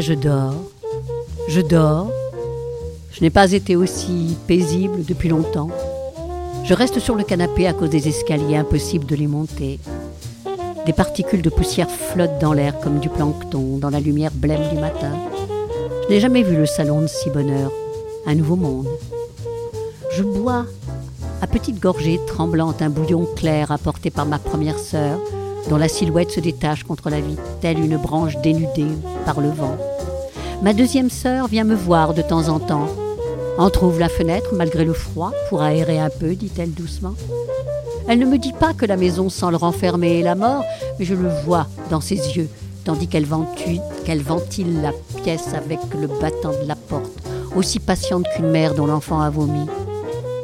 Je 0.00 0.14
dors. 0.14 0.54
Je 1.48 1.60
dors 1.60 2.10
je 3.14 3.20
n'ai 3.20 3.30
pas 3.30 3.52
été 3.52 3.76
aussi 3.76 4.36
paisible 4.48 5.04
depuis 5.04 5.28
longtemps. 5.28 5.70
Je 6.64 6.74
reste 6.74 6.98
sur 6.98 7.14
le 7.14 7.22
canapé 7.22 7.68
à 7.68 7.72
cause 7.72 7.90
des 7.90 8.08
escaliers, 8.08 8.56
impossible 8.56 9.06
de 9.06 9.14
les 9.14 9.28
monter. 9.28 9.78
Des 10.84 10.92
particules 10.92 11.40
de 11.40 11.48
poussière 11.48 11.88
flottent 11.88 12.40
dans 12.40 12.52
l'air 12.52 12.80
comme 12.80 12.98
du 12.98 13.08
plancton 13.08 13.78
dans 13.78 13.90
la 13.90 14.00
lumière 14.00 14.32
blême 14.34 14.68
du 14.68 14.80
matin. 14.80 15.12
Je 16.02 16.08
n'ai 16.12 16.18
jamais 16.18 16.42
vu 16.42 16.56
le 16.56 16.66
salon 16.66 17.02
de 17.02 17.06
si 17.06 17.30
bonheur, 17.30 17.70
un 18.26 18.34
nouveau 18.34 18.56
monde. 18.56 18.88
Je 20.10 20.24
bois 20.24 20.66
à 21.40 21.46
petites 21.46 21.78
gorgées 21.78 22.18
tremblantes 22.26 22.82
un 22.82 22.90
bouillon 22.90 23.28
clair 23.36 23.70
apporté 23.70 24.10
par 24.10 24.26
ma 24.26 24.40
première 24.40 24.80
sœur, 24.80 25.20
dont 25.68 25.76
la 25.76 25.88
silhouette 25.88 26.30
se 26.30 26.40
détache 26.40 26.84
contre 26.84 27.10
la 27.10 27.20
vie, 27.20 27.36
telle 27.60 27.78
une 27.78 27.96
branche 27.96 28.36
dénudée 28.38 28.92
par 29.24 29.40
le 29.40 29.48
vent. 29.48 29.76
Ma 30.62 30.72
deuxième 30.72 31.10
sœur 31.10 31.48
vient 31.48 31.64
me 31.64 31.74
voir 31.74 32.14
de 32.14 32.22
temps 32.22 32.48
en 32.48 32.58
temps, 32.58 32.88
Entr'ouvre 33.56 34.00
la 34.00 34.08
fenêtre 34.08 34.50
malgré 34.52 34.84
le 34.84 34.92
froid 34.92 35.32
pour 35.48 35.62
aérer 35.62 36.00
un 36.00 36.10
peu, 36.10 36.34
dit-elle 36.34 36.72
doucement. 36.72 37.14
Elle 38.08 38.18
ne 38.18 38.26
me 38.26 38.36
dit 38.36 38.52
pas 38.52 38.74
que 38.74 38.84
la 38.84 38.96
maison 38.96 39.28
sent 39.28 39.50
le 39.50 39.56
renfermé 39.56 40.18
et 40.18 40.22
la 40.22 40.34
mort, 40.34 40.64
mais 40.98 41.04
je 41.04 41.14
le 41.14 41.28
vois 41.44 41.68
dans 41.88 42.00
ses 42.00 42.16
yeux, 42.36 42.48
tandis 42.84 43.06
qu'elle 43.06 43.26
ventile, 43.26 43.80
qu'elle 44.04 44.22
ventile 44.22 44.82
la 44.82 44.92
pièce 45.22 45.54
avec 45.54 45.78
le 45.98 46.08
battant 46.08 46.50
de 46.50 46.66
la 46.66 46.74
porte, 46.74 47.12
aussi 47.54 47.78
patiente 47.78 48.26
qu'une 48.34 48.50
mère 48.50 48.74
dont 48.74 48.86
l'enfant 48.86 49.20
a 49.20 49.30
vomi. 49.30 49.66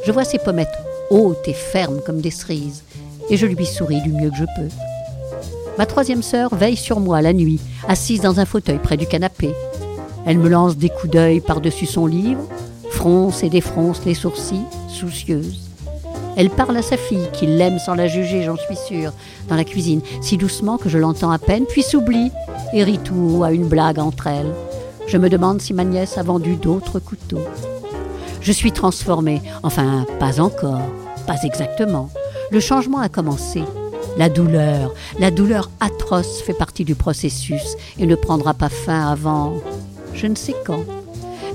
Je 0.06 0.12
vois 0.12 0.24
ses 0.24 0.38
pommettes 0.38 0.68
hautes 1.11 1.48
et 1.48 1.52
fermes 1.52 2.00
comme 2.06 2.20
des 2.20 2.30
cerises, 2.30 2.85
et 3.28 3.37
je 3.37 3.46
lui 3.46 3.66
souris 3.66 4.02
du 4.02 4.12
mieux 4.12 4.30
que 4.30 4.37
je 4.37 4.44
peux. 4.44 4.89
Ma 5.81 5.87
troisième 5.87 6.23
sœur 6.23 6.55
veille 6.55 6.77
sur 6.77 7.01
moi 7.01 7.23
la 7.23 7.33
nuit, 7.33 7.59
assise 7.88 8.21
dans 8.21 8.38
un 8.38 8.45
fauteuil 8.45 8.79
près 8.79 8.99
du 8.99 9.07
canapé. 9.07 9.55
Elle 10.27 10.37
me 10.37 10.51
lance 10.51 10.77
des 10.77 10.90
coups 10.90 11.11
d'œil 11.11 11.40
par-dessus 11.40 11.87
son 11.87 12.05
livre, 12.05 12.43
fronce 12.90 13.43
et 13.43 13.49
défronce 13.49 14.05
les 14.05 14.12
sourcils, 14.12 14.66
soucieuse. 14.88 15.71
Elle 16.37 16.51
parle 16.51 16.77
à 16.77 16.83
sa 16.83 16.99
fille, 16.99 17.31
qui 17.33 17.47
l'aime 17.47 17.79
sans 17.79 17.95
la 17.95 18.09
juger, 18.09 18.43
j'en 18.43 18.59
suis 18.59 18.77
sûre, 18.77 19.14
dans 19.49 19.57
la 19.57 19.64
cuisine, 19.64 20.03
si 20.21 20.37
doucement 20.37 20.77
que 20.77 20.90
je 20.90 20.99
l'entends 20.99 21.31
à 21.31 21.38
peine, 21.38 21.64
puis 21.64 21.83
s'oublie 21.83 22.31
et 22.75 22.85
rit 22.85 22.99
tout 22.99 23.38
haut 23.38 23.43
à 23.43 23.53
une 23.53 23.66
blague 23.66 24.01
entre 24.01 24.27
elles. 24.27 24.53
Je 25.07 25.16
me 25.16 25.31
demande 25.31 25.62
si 25.62 25.73
ma 25.73 25.85
nièce 25.85 26.19
a 26.19 26.23
vendu 26.23 26.57
d'autres 26.57 26.99
couteaux. 26.99 27.47
Je 28.43 28.53
suis 28.53 28.73
transformée, 28.73 29.40
enfin 29.62 30.05
pas 30.19 30.40
encore, 30.40 30.83
pas 31.27 31.38
exactement. 31.43 32.11
Le 32.51 32.61
changement 32.61 32.99
a 32.99 33.09
commencé. 33.09 33.62
La 34.16 34.29
douleur, 34.29 34.94
la 35.18 35.31
douleur 35.31 35.70
atroce 35.81 36.42
fait 36.42 36.55
partie 36.55 36.85
du 36.85 36.94
processus 36.94 37.77
et 37.99 38.07
ne 38.07 38.14
prendra 38.14 38.55
pas 38.55 38.68
fin 38.68 39.11
avant 39.11 39.55
je 40.14 40.27
ne 40.27 40.35
sais 40.35 40.55
quand. 40.64 40.85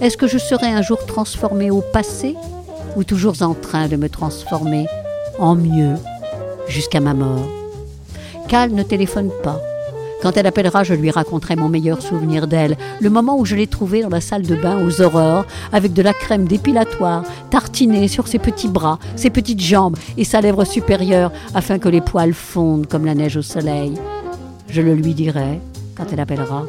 Est-ce 0.01 0.17
que 0.17 0.27
je 0.27 0.37
serai 0.37 0.67
un 0.67 0.81
jour 0.81 1.05
transformée 1.05 1.71
au 1.71 1.81
passé 1.81 2.35
ou 2.95 3.03
toujours 3.03 3.41
en 3.41 3.53
train 3.53 3.87
de 3.87 3.95
me 3.95 4.09
transformer 4.09 4.87
en 5.39 5.55
mieux 5.55 5.95
jusqu'à 6.67 6.99
ma 6.99 7.13
mort? 7.13 7.47
Cal 8.47 8.71
ne 8.71 8.83
téléphone 8.83 9.31
pas. 9.43 9.61
Quand 10.21 10.37
elle 10.37 10.47
appellera, 10.47 10.83
je 10.83 10.93
lui 10.93 11.11
raconterai 11.11 11.55
mon 11.55 11.69
meilleur 11.69 12.01
souvenir 12.01 12.47
d'elle, 12.47 12.77
le 12.99 13.09
moment 13.09 13.37
où 13.37 13.45
je 13.45 13.55
l'ai 13.55 13.67
trouvée 13.67 14.01
dans 14.01 14.09
la 14.09 14.21
salle 14.21 14.43
de 14.43 14.55
bain 14.55 14.83
aux 14.85 15.01
aurores, 15.01 15.45
avec 15.71 15.93
de 15.93 16.01
la 16.01 16.13
crème 16.13 16.45
dépilatoire, 16.45 17.23
tartinée 17.49 18.07
sur 18.07 18.27
ses 18.27 18.39
petits 18.39 18.69
bras, 18.69 18.99
ses 19.15 19.29
petites 19.29 19.61
jambes 19.61 19.97
et 20.17 20.23
sa 20.23 20.41
lèvre 20.41 20.65
supérieure, 20.65 21.31
afin 21.53 21.79
que 21.79 21.89
les 21.89 22.01
poils 22.01 22.33
fondent 22.33 22.87
comme 22.87 23.05
la 23.05 23.15
neige 23.15 23.37
au 23.37 23.41
soleil. 23.41 23.93
Je 24.69 24.81
le 24.81 24.95
lui 24.95 25.13
dirai 25.13 25.59
quand 25.95 26.05
elle 26.11 26.19
appellera. 26.19 26.65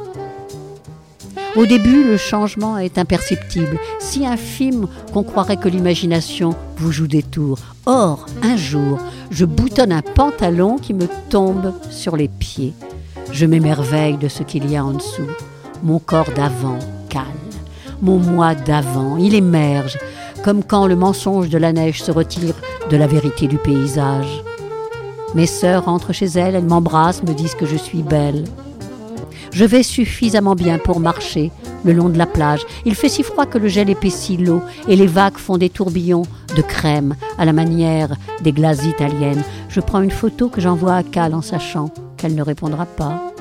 Au 1.56 1.64
début, 1.64 2.04
le 2.04 2.18
changement 2.18 2.76
est 2.76 2.98
imperceptible, 2.98 3.78
si 3.98 4.26
infime 4.26 4.88
qu'on 5.14 5.22
croirait 5.22 5.56
que 5.56 5.70
l'imagination 5.70 6.54
vous 6.76 6.92
joue 6.92 7.06
des 7.06 7.22
tours. 7.22 7.60
Or, 7.86 8.26
un 8.42 8.58
jour, 8.58 8.98
je 9.30 9.46
boutonne 9.46 9.92
un 9.92 10.02
pantalon 10.02 10.76
qui 10.76 10.92
me 10.92 11.06
tombe 11.30 11.72
sur 11.88 12.16
les 12.16 12.28
pieds. 12.28 12.74
Je 13.32 13.46
m'émerveille 13.46 14.16
de 14.16 14.28
ce 14.28 14.42
qu'il 14.42 14.70
y 14.70 14.76
a 14.76 14.84
en 14.84 14.92
dessous. 14.92 15.28
Mon 15.82 15.98
corps 15.98 16.30
d'avant 16.34 16.78
calme, 17.08 17.24
mon 18.00 18.18
moi 18.18 18.54
d'avant, 18.54 19.16
il 19.16 19.34
émerge, 19.34 19.98
comme 20.44 20.62
quand 20.62 20.86
le 20.86 20.96
mensonge 20.96 21.48
de 21.48 21.58
la 21.58 21.72
neige 21.72 22.02
se 22.02 22.10
retire 22.10 22.54
de 22.90 22.96
la 22.96 23.06
vérité 23.06 23.46
du 23.46 23.58
paysage. 23.58 24.42
Mes 25.34 25.46
sœurs 25.46 25.84
rentrent 25.84 26.12
chez 26.12 26.26
elles, 26.26 26.54
elles 26.54 26.64
m'embrassent, 26.64 27.22
me 27.22 27.34
disent 27.34 27.54
que 27.54 27.66
je 27.66 27.76
suis 27.76 28.02
belle. 28.02 28.44
Je 29.52 29.64
vais 29.64 29.82
suffisamment 29.82 30.54
bien 30.54 30.78
pour 30.78 31.00
marcher 31.00 31.50
le 31.84 31.92
long 31.92 32.08
de 32.08 32.18
la 32.18 32.26
plage. 32.26 32.64
Il 32.84 32.94
fait 32.94 33.08
si 33.08 33.22
froid 33.22 33.46
que 33.46 33.58
le 33.58 33.68
gel 33.68 33.90
épaissit 33.90 34.36
l'eau 34.36 34.62
et 34.88 34.96
les 34.96 35.06
vagues 35.06 35.38
font 35.38 35.58
des 35.58 35.70
tourbillons 35.70 36.26
de 36.56 36.62
crème 36.62 37.16
à 37.38 37.44
la 37.44 37.52
manière 37.52 38.14
des 38.42 38.52
glaces 38.52 38.84
italiennes. 38.84 39.42
Je 39.68 39.80
prends 39.80 40.00
une 40.00 40.10
photo 40.10 40.48
que 40.48 40.60
j'envoie 40.60 40.96
à 40.96 41.02
Cal 41.02 41.34
en 41.34 41.42
sachant 41.42 41.90
qu'elle 42.16 42.34
ne 42.34 42.42
répondra 42.42 42.86
pas. 42.86 43.32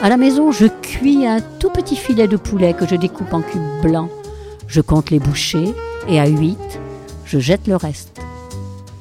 À 0.00 0.08
la 0.08 0.16
maison, 0.16 0.52
je 0.52 0.66
cuis 0.66 1.26
un 1.26 1.40
tout 1.58 1.70
petit 1.70 1.96
filet 1.96 2.28
de 2.28 2.36
poulet 2.36 2.72
que 2.72 2.86
je 2.86 2.94
découpe 2.94 3.32
en 3.32 3.42
cubes 3.42 3.82
blancs. 3.82 4.10
Je 4.66 4.80
compte 4.80 5.10
les 5.10 5.18
bouchées 5.18 5.74
et 6.08 6.20
à 6.20 6.26
huit, 6.26 6.80
je 7.24 7.38
jette 7.38 7.66
le 7.66 7.76
reste. 7.76 8.20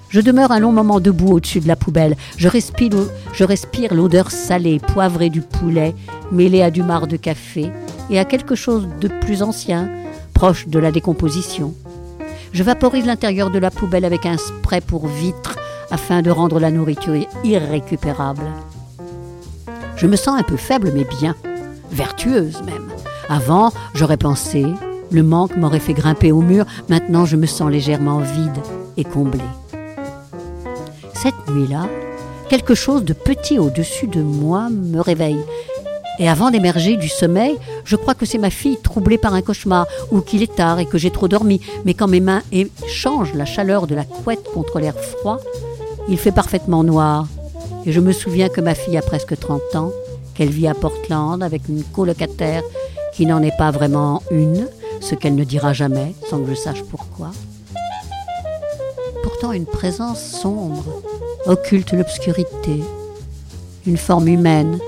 Je 0.10 0.22
demeure 0.22 0.52
un 0.52 0.60
long 0.60 0.72
moment 0.72 1.00
debout 1.00 1.34
au-dessus 1.34 1.60
de 1.60 1.68
la 1.68 1.76
poubelle. 1.76 2.16
Je 2.38 2.48
respire, 2.48 3.94
l'odeur 3.94 4.32
salée, 4.32 4.80
poivrée 4.80 5.30
du 5.30 5.42
poulet, 5.42 5.94
mêlée 6.32 6.62
à 6.62 6.72
du 6.72 6.82
marc 6.82 7.08
de 7.08 7.18
café 7.18 7.72
et 8.10 8.18
à 8.18 8.26
quelque 8.26 8.56
chose 8.56 8.88
de 9.02 9.10
plus 9.10 9.44
ancien, 9.44 9.90
proche 10.34 10.68
de 10.68 10.80
la 10.80 10.92
décomposition. 10.92 11.74
Je 12.54 12.64
vaporise 12.64 13.06
l'intérieur 13.06 13.52
de 13.52 13.60
la 13.60 13.70
poubelle 13.70 14.06
avec 14.06 14.26
un 14.26 14.38
spray 14.38 14.80
pour 14.80 15.08
vitres 15.08 15.57
afin 15.92 16.22
de 16.22 16.32
rendre 16.32 16.60
la 16.60 16.72
nourriture 16.72 17.16
irrécupérable. 17.44 18.44
Je 19.96 20.08
me 20.08 20.16
sens 20.16 20.40
un 20.40 20.44
peu 20.44 20.58
faible 20.58 20.92
mais 20.94 21.06
bien, 21.20 21.36
vertueuse 21.92 22.62
même. 22.64 22.88
Avant, 23.30 23.72
j'aurais 23.94 24.18
pensé, 24.18 24.66
le 25.12 25.24
manque 25.24 25.56
m'aurait 25.58 25.80
fait 25.80 25.94
grimper 25.94 26.32
au 26.32 26.42
mur, 26.42 26.66
maintenant 26.90 27.26
je 27.26 27.36
me 27.36 27.46
sens 27.46 27.72
légèrement 27.72 28.20
vide 28.20 28.62
et 28.96 29.04
comblée. 29.04 29.40
Cette 31.14 31.50
nuit-là, 31.50 31.88
quelque 32.50 32.76
chose 32.76 33.04
de 33.04 33.14
petit 33.14 33.60
au-dessus 33.60 34.08
de 34.08 34.22
moi 34.22 34.70
me 34.70 35.00
réveille. 35.00 35.44
Et 36.20 36.28
avant 36.28 36.50
d'émerger 36.50 36.98
du 36.98 37.10
sommeil, 37.10 37.58
je 37.86 37.96
crois 37.96 38.16
que 38.16 38.26
c'est 38.26 38.38
ma 38.38 38.50
fille 38.50 38.78
troublée 38.78 39.18
par 39.18 39.34
un 39.34 39.42
cauchemar, 39.42 39.86
ou 40.12 40.22
qu'il 40.22 40.42
est 40.42 40.56
tard 40.56 40.80
et 40.80 40.86
que 40.86 40.98
j'ai 40.98 41.12
trop 41.12 41.28
dormi. 41.28 41.62
Mais 41.86 41.94
quand 41.94 42.08
mes 42.08 42.20
mains 42.20 42.42
échangent 42.52 43.36
la 43.36 43.46
chaleur 43.46 43.86
de 43.86 43.96
la 43.96 44.04
couette 44.04 44.44
contre 44.52 44.80
l'air 44.80 44.96
froid, 44.96 45.40
il 46.10 46.18
fait 46.18 46.32
parfaitement 46.32 46.84
noir. 46.84 47.28
Et 47.86 47.92
je 47.92 48.00
me 48.00 48.12
souviens 48.12 48.50
que 48.50 48.62
ma 48.62 48.76
fille 48.76 48.98
a 48.98 49.02
presque 49.02 49.38
30 49.38 49.76
ans, 49.76 49.92
qu'elle 50.34 50.50
vit 50.50 50.68
à 50.68 50.74
Portland 50.74 51.42
avec 51.42 51.68
une 51.70 51.84
colocataire 51.84 52.64
qui 53.14 53.26
n'en 53.26 53.42
est 53.42 53.58
pas 53.58 53.72
vraiment 53.72 54.22
une, 54.30 54.68
ce 55.02 55.16
qu'elle 55.16 55.36
ne 55.36 55.44
dira 55.44 55.74
jamais, 55.74 56.14
sans 56.30 56.42
que 56.42 56.50
je 56.50 56.56
sache 56.56 56.84
pourquoi. 56.84 57.32
Pourtant 59.24 59.52
une 59.52 59.66
présence 59.66 60.22
sombre 60.22 61.02
occulte 61.46 61.94
l'obscurité, 61.94 62.84
une 63.86 63.98
forme 63.98 64.28
humaine. 64.28 64.80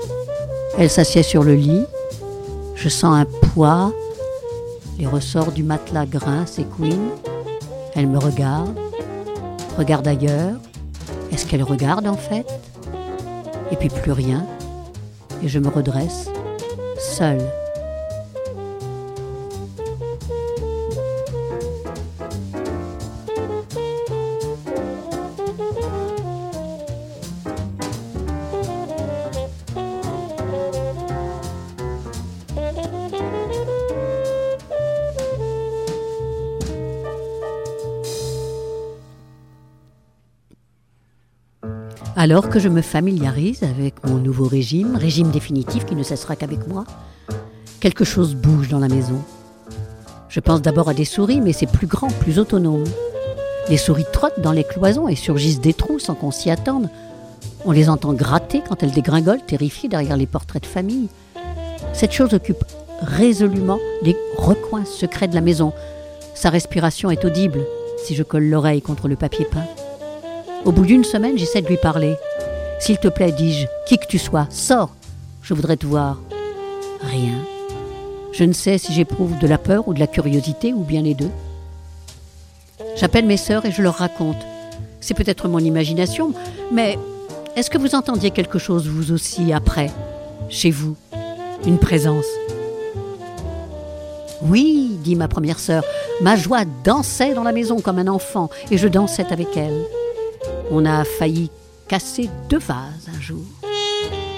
Elle 0.78 0.90
s'assied 0.90 1.22
sur 1.22 1.42
le 1.42 1.54
lit, 1.54 1.84
je 2.74 2.88
sens 2.88 3.14
un 3.16 3.26
poids, 3.48 3.92
les 4.98 5.06
ressorts 5.06 5.52
du 5.52 5.62
matelas 5.62 6.06
grincent 6.06 6.60
et 6.60 6.64
couinent. 6.64 7.10
Elle 7.94 8.06
me 8.06 8.18
regarde, 8.18 8.78
regarde 9.76 10.06
ailleurs. 10.06 10.60
Est-ce 11.32 11.46
qu'elle 11.46 11.62
regarde 11.62 12.06
en 12.06 12.16
fait? 12.16 12.46
Et 13.70 13.76
puis 13.76 13.88
plus 13.88 14.12
rien. 14.12 14.46
Et 15.42 15.48
je 15.48 15.58
me 15.58 15.68
redresse, 15.68 16.28
seule. 16.98 17.40
Alors 42.22 42.50
que 42.50 42.58
je 42.58 42.68
me 42.68 42.82
familiarise 42.82 43.62
avec 43.62 43.94
mon 44.06 44.18
nouveau 44.18 44.44
régime, 44.44 44.94
régime 44.94 45.30
définitif 45.30 45.86
qui 45.86 45.94
ne 45.94 46.02
cessera 46.02 46.36
qu'avec 46.36 46.68
moi, 46.68 46.84
quelque 47.80 48.04
chose 48.04 48.34
bouge 48.34 48.68
dans 48.68 48.78
la 48.78 48.88
maison. 48.88 49.22
Je 50.28 50.40
pense 50.40 50.60
d'abord 50.60 50.90
à 50.90 50.92
des 50.92 51.06
souris, 51.06 51.40
mais 51.40 51.54
c'est 51.54 51.64
plus 51.64 51.86
grand, 51.86 52.08
plus 52.08 52.38
autonome. 52.38 52.84
Les 53.70 53.78
souris 53.78 54.04
trottent 54.12 54.40
dans 54.42 54.52
les 54.52 54.64
cloisons 54.64 55.08
et 55.08 55.16
surgissent 55.16 55.62
des 55.62 55.72
trous 55.72 55.98
sans 55.98 56.14
qu'on 56.14 56.30
s'y 56.30 56.50
attende. 56.50 56.90
On 57.64 57.72
les 57.72 57.88
entend 57.88 58.12
gratter 58.12 58.60
quand 58.68 58.82
elles 58.82 58.92
dégringolent, 58.92 59.46
terrifiées 59.46 59.88
derrière 59.88 60.18
les 60.18 60.26
portraits 60.26 60.62
de 60.62 60.68
famille. 60.68 61.08
Cette 61.94 62.12
chose 62.12 62.34
occupe 62.34 62.66
résolument 63.00 63.78
les 64.02 64.14
recoins 64.36 64.84
secrets 64.84 65.28
de 65.28 65.34
la 65.34 65.40
maison. 65.40 65.72
Sa 66.34 66.50
respiration 66.50 67.10
est 67.10 67.24
audible 67.24 67.60
si 68.04 68.14
je 68.14 68.22
colle 68.22 68.44
l'oreille 68.44 68.82
contre 68.82 69.08
le 69.08 69.16
papier 69.16 69.46
peint. 69.46 69.64
Au 70.64 70.72
bout 70.72 70.84
d'une 70.84 71.04
semaine, 71.04 71.38
j'essaie 71.38 71.62
de 71.62 71.68
lui 71.68 71.78
parler. 71.78 72.16
S'il 72.80 72.98
te 72.98 73.08
plaît, 73.08 73.32
dis-je, 73.32 73.66
qui 73.86 73.98
que 73.98 74.06
tu 74.06 74.18
sois, 74.18 74.46
sors. 74.50 74.90
Je 75.42 75.54
voudrais 75.54 75.76
te 75.76 75.86
voir. 75.86 76.18
Rien. 77.00 77.38
Je 78.32 78.44
ne 78.44 78.52
sais 78.52 78.76
si 78.76 78.92
j'éprouve 78.92 79.38
de 79.38 79.46
la 79.46 79.56
peur 79.56 79.88
ou 79.88 79.94
de 79.94 80.00
la 80.00 80.06
curiosité 80.06 80.72
ou 80.74 80.80
bien 80.80 81.02
les 81.02 81.14
deux. 81.14 81.30
J'appelle 82.94 83.24
mes 83.24 83.38
sœurs 83.38 83.64
et 83.64 83.72
je 83.72 83.82
leur 83.82 83.94
raconte. 83.94 84.36
C'est 85.00 85.14
peut-être 85.14 85.48
mon 85.48 85.60
imagination, 85.60 86.34
mais 86.70 86.98
est-ce 87.56 87.70
que 87.70 87.78
vous 87.78 87.94
entendiez 87.94 88.30
quelque 88.30 88.58
chose 88.58 88.86
vous 88.86 89.12
aussi 89.12 89.52
après, 89.54 89.90
chez 90.50 90.70
vous? 90.70 90.94
Une 91.66 91.78
présence? 91.78 92.26
Oui, 94.42 94.98
dit 95.02 95.16
ma 95.16 95.28
première 95.28 95.58
sœur, 95.58 95.84
ma 96.20 96.36
joie 96.36 96.64
dansait 96.84 97.34
dans 97.34 97.44
la 97.44 97.52
maison 97.52 97.80
comme 97.80 97.98
un 97.98 98.08
enfant 98.08 98.50
et 98.70 98.78
je 98.78 98.88
dansais 98.88 99.26
avec 99.30 99.56
elle. 99.56 99.86
On 100.70 100.84
a 100.84 101.04
failli 101.04 101.50
casser 101.88 102.30
deux 102.48 102.58
vases 102.58 103.08
un 103.14 103.20
jour. 103.20 103.42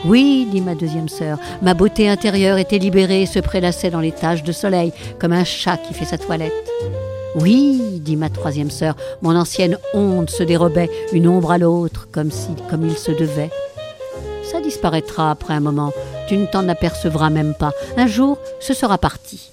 Oui, 0.05 0.49
dit 0.51 0.61
ma 0.61 0.75
deuxième 0.75 1.09
sœur, 1.09 1.39
ma 1.61 1.75
beauté 1.75 2.09
intérieure 2.09 2.59
était 2.59 2.79
libérée 2.79 3.23
et 3.23 3.27
se 3.27 3.39
prélassait 3.39 3.91
dans 3.91 4.01
les 4.01 4.11
taches 4.11 4.43
de 4.43 4.51
soleil, 4.51 4.93
comme 5.21 5.33
un 5.33 5.45
chat 5.45 5.77
qui 5.77 5.95
fait 5.95 6.07
sa 6.07 6.19
toilette. 6.19 6.53
Oui, 7.37 8.01
dit 8.01 8.17
ma 8.17 8.29
troisième 8.29 8.71
sœur, 8.71 8.97
mon 9.21 9.37
ancienne 9.37 9.79
honte 9.95 10.31
se 10.31 10.43
dérobait, 10.43 10.91
une 11.13 11.29
ombre 11.29 11.53
à 11.53 11.59
l'autre, 11.59 12.09
comme 12.11 12.31
si, 12.31 12.49
comme 12.69 12.87
il 12.87 12.97
se 12.97 13.13
devait. 13.13 13.51
Ça 14.51 14.61
disparaîtra 14.61 15.31
après 15.31 15.55
un 15.55 15.61
moment, 15.61 15.93
tu 16.29 16.37
ne 16.37 16.47
t'en 16.47 16.69
apercevras 16.69 17.31
même 17.31 17.55
pas. 17.55 17.73
Un 17.97 18.07
jour, 18.07 18.39
ce 18.59 18.75
sera 18.75 18.99
parti. 18.99 19.51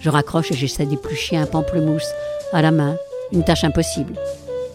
Je 0.00 0.10
raccroche 0.10 0.52
et 0.52 0.54
j'essaie 0.54 0.86
d'éplucher 0.86 1.36
un 1.36 1.46
pamplemousse 1.46 2.08
à 2.52 2.62
la 2.62 2.70
main, 2.70 2.96
une 3.32 3.44
tâche 3.44 3.64
impossible. 3.64 4.14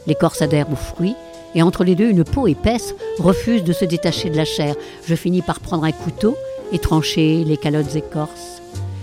L'écorce 0.06 0.42
adhère 0.42 0.70
aux 0.70 0.76
fruits 0.76 1.16
et 1.56 1.62
entre 1.62 1.84
les 1.84 1.96
deux, 1.96 2.10
une 2.10 2.24
peau 2.24 2.48
épaisse 2.48 2.96
refuse 3.20 3.63
de 3.63 3.74
se 3.74 3.86
détacher 3.86 4.30
de 4.30 4.38
la 4.38 4.46
chair. 4.46 4.76
Je 5.06 5.16
finis 5.16 5.42
par 5.42 5.60
prendre 5.60 5.84
un 5.84 5.92
couteau 5.92 6.36
et 6.72 6.80
trancher 6.80 7.44
les 7.44 7.58
calottes 7.58 7.96
écorces. 7.96 8.62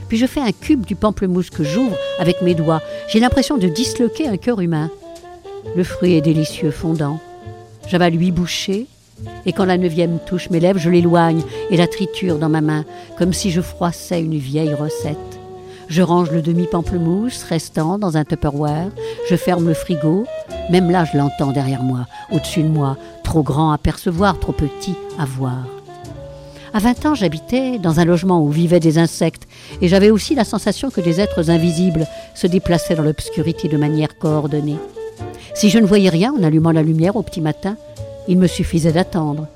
Puis 0.09 0.19
je 0.19 0.27
fais 0.27 0.41
un 0.41 0.53
cube 0.53 0.85
du 0.85 0.97
pamplemousse 0.97 1.51
que 1.51 1.63
j'ouvre 1.63 1.97
avec 2.19 2.43
mes 2.43 2.55
doigts. 2.55 2.83
J'ai 3.09 3.21
l'impression 3.21 3.59
de 3.59 3.69
disloquer 3.69 4.27
un 4.27 4.37
cœur 4.37 4.61
humain. 4.61 4.91
Le 5.77 5.85
fruit 5.85 6.15
est 6.15 6.21
délicieux, 6.21 6.73
fondant. 6.73 7.21
J'avale 7.87 8.19
huit 8.19 8.33
bouchées, 8.33 8.87
et 9.47 9.53
quand 9.53 9.65
la 9.65 9.79
neuvième 9.79 10.19
touche 10.27 10.51
mes 10.51 10.61
lèvres, 10.61 10.81
je 10.81 10.91
l'éloigne 10.91 11.43
et 11.71 11.77
la 11.77 11.87
triture 11.87 12.39
dans 12.39 12.49
ma 12.49 12.61
main, 12.61 12.85
comme 13.19 13.33
si 13.33 13.51
je 13.51 13.61
froissais 13.61 14.21
une 14.21 14.39
vieille 14.39 14.75
recette. 14.75 15.17
Je 15.89 16.03
range 16.03 16.31
le 16.31 16.41
demi-pamplemousse 16.41 17.43
restant 17.43 17.99
dans 17.99 18.17
un 18.17 18.25
Tupperware, 18.25 18.91
je 19.29 19.35
ferme 19.35 19.67
le 19.67 19.75
frigo, 19.75 20.25
même 20.71 20.91
là 20.91 21.05
je 21.05 21.19
l'entends 21.19 21.53
derrière 21.53 21.83
moi, 21.83 22.07
au-dessus 22.31 22.63
de 22.63 22.69
moi, 22.69 22.97
trop 23.25 23.43
grand 23.43 23.73
à 23.73 23.79
percevoir, 23.79 24.39
trop 24.39 24.53
petit 24.53 24.95
à 25.19 25.25
voir. 25.25 25.67
À 26.73 26.79
20 26.79 27.07
ans, 27.07 27.15
j'habitais 27.17 27.79
dans 27.79 27.99
un 27.99 28.05
logement 28.05 28.43
où 28.43 28.49
vivaient 28.49 28.79
des 28.79 28.99
insectes, 28.99 29.49
et 29.83 29.89
j'avais 29.89 30.11
aussi 30.11 30.37
la 30.37 30.45
sensation 30.45 30.91
que 30.91 31.01
des 31.01 31.21
êtres 31.21 31.51
invisibles 31.51 32.07
se 32.37 32.47
déplaçaient 32.47 32.95
dans 32.95 33.03
l'obscurité 33.03 33.67
de 33.67 33.77
manière 33.77 34.17
coordonnée. 34.19 34.79
Si 35.55 35.69
je 35.69 35.79
ne 35.79 35.87
voyais 35.87 36.11
rien 36.11 36.33
en 36.33 36.45
allumant 36.45 36.71
la 36.71 36.85
lumière 36.85 37.17
au 37.17 37.23
petit 37.23 37.41
matin, 37.41 37.77
il 38.29 38.39
me 38.39 38.47
suffisait 38.47 38.93
d'attendre. 38.93 39.49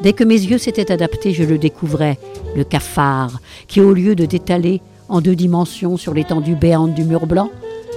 Dès 0.00 0.14
que 0.14 0.24
mes 0.24 0.40
yeux 0.40 0.58
s'étaient 0.58 0.90
adaptés, 0.90 1.34
je 1.34 1.42
le 1.42 1.58
découvrais, 1.58 2.18
le 2.56 2.64
cafard, 2.64 3.40
qui 3.66 3.80
au 3.82 3.92
lieu 3.92 4.14
de 4.14 4.24
d'étaler 4.24 4.80
en 5.10 5.20
deux 5.20 5.36
dimensions 5.36 5.96
sur 5.96 6.14
l'étendue 6.14 6.54
béante 6.54 6.94
du 6.94 7.04
mur 7.04 7.26
blanc, 7.26 7.50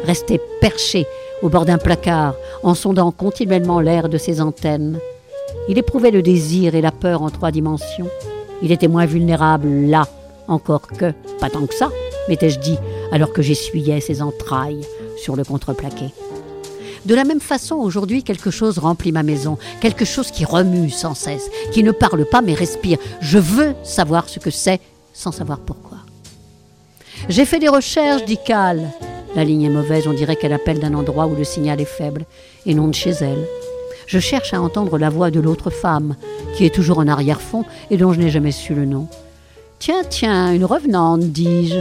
restait 0.06 0.42
perché 0.60 1.06
au 1.42 1.50
bord 1.50 1.66
d'un 1.66 1.78
placard, 1.78 2.36
en 2.64 2.74
sondant 2.76 3.12
continuellement 3.12 3.80
l'air 3.80 4.10
de 4.10 4.18
ses 4.18 4.42
antennes. 4.42 5.00
Il 5.70 5.78
éprouvait 5.78 6.12
le 6.12 6.22
désir 6.22 6.76
et 6.76 6.82
la 6.82 6.92
peur 6.92 7.22
en 7.22 7.30
trois 7.30 7.52
dimensions. 7.52 8.10
Il 8.62 8.72
était 8.72 8.88
moins 8.88 9.06
vulnérable 9.06 9.68
là, 9.68 10.08
encore 10.48 10.88
que, 10.88 11.14
pas 11.40 11.50
tant 11.50 11.66
que 11.66 11.74
ça, 11.74 11.90
m'étais-je 12.30 12.60
dit, 12.60 12.78
alors 13.12 13.34
que 13.34 13.42
j'essuyais 13.42 14.02
ses 14.02 14.22
entrailles 14.22 14.86
sur 15.18 15.36
le 15.36 15.44
contreplaqué. 15.44 16.06
De 17.06 17.16
la 17.16 17.24
même 17.24 17.40
façon, 17.40 17.76
aujourd'hui, 17.76 18.24
quelque 18.24 18.52
chose 18.52 18.78
remplit 18.78 19.12
ma 19.12 19.24
maison, 19.24 19.58
quelque 19.80 20.06
chose 20.06 20.30
qui 20.30 20.46
remue 20.46 20.92
sans 20.92 21.16
cesse, 21.16 21.50
qui 21.72 21.84
ne 21.84 21.92
parle 21.92 22.26
pas 22.26 22.42
mais 22.42 22.54
respire. 22.54 23.00
Je 23.22 23.40
veux 23.40 23.74
savoir 23.84 24.30
ce 24.30 24.40
que 24.40 24.52
c'est 24.52 24.80
sans 25.14 25.32
savoir 25.32 25.60
pourquoi. 25.60 25.98
J'ai 27.28 27.46
fait 27.46 27.60
des 27.60 27.70
recherches, 27.70 28.26
dit 28.26 28.38
Cal. 28.46 28.92
La 29.36 29.44
ligne 29.46 29.64
est 29.64 29.70
mauvaise, 29.70 30.08
on 30.08 30.14
dirait 30.14 30.36
qu'elle 30.36 30.54
appelle 30.54 30.80
d'un 30.80 30.94
endroit 30.94 31.26
où 31.26 31.36
le 31.36 31.44
signal 31.44 31.80
est 31.80 31.86
faible, 31.86 32.26
et 32.66 32.74
non 32.74 32.88
de 32.88 32.96
chez 32.96 33.12
elle. 33.12 33.48
Je 34.06 34.20
cherche 34.20 34.54
à 34.54 34.62
entendre 34.62 34.98
la 34.98 35.10
voix 35.10 35.32
de 35.32 35.40
l'autre 35.40 35.70
femme, 35.70 36.16
qui 36.56 36.66
est 36.66 36.74
toujours 36.74 37.00
en 37.00 37.08
arrière-fond 37.08 37.64
et 37.90 37.98
dont 37.98 38.12
je 38.12 38.20
n'ai 38.20 38.30
jamais 38.30 38.52
su 38.52 38.76
le 38.76 38.86
nom. 38.86 39.08
Tiens, 39.80 40.04
tiens, 40.08 40.54
une 40.54 40.66
revenante, 40.66 41.22
dis-je. 41.22 41.80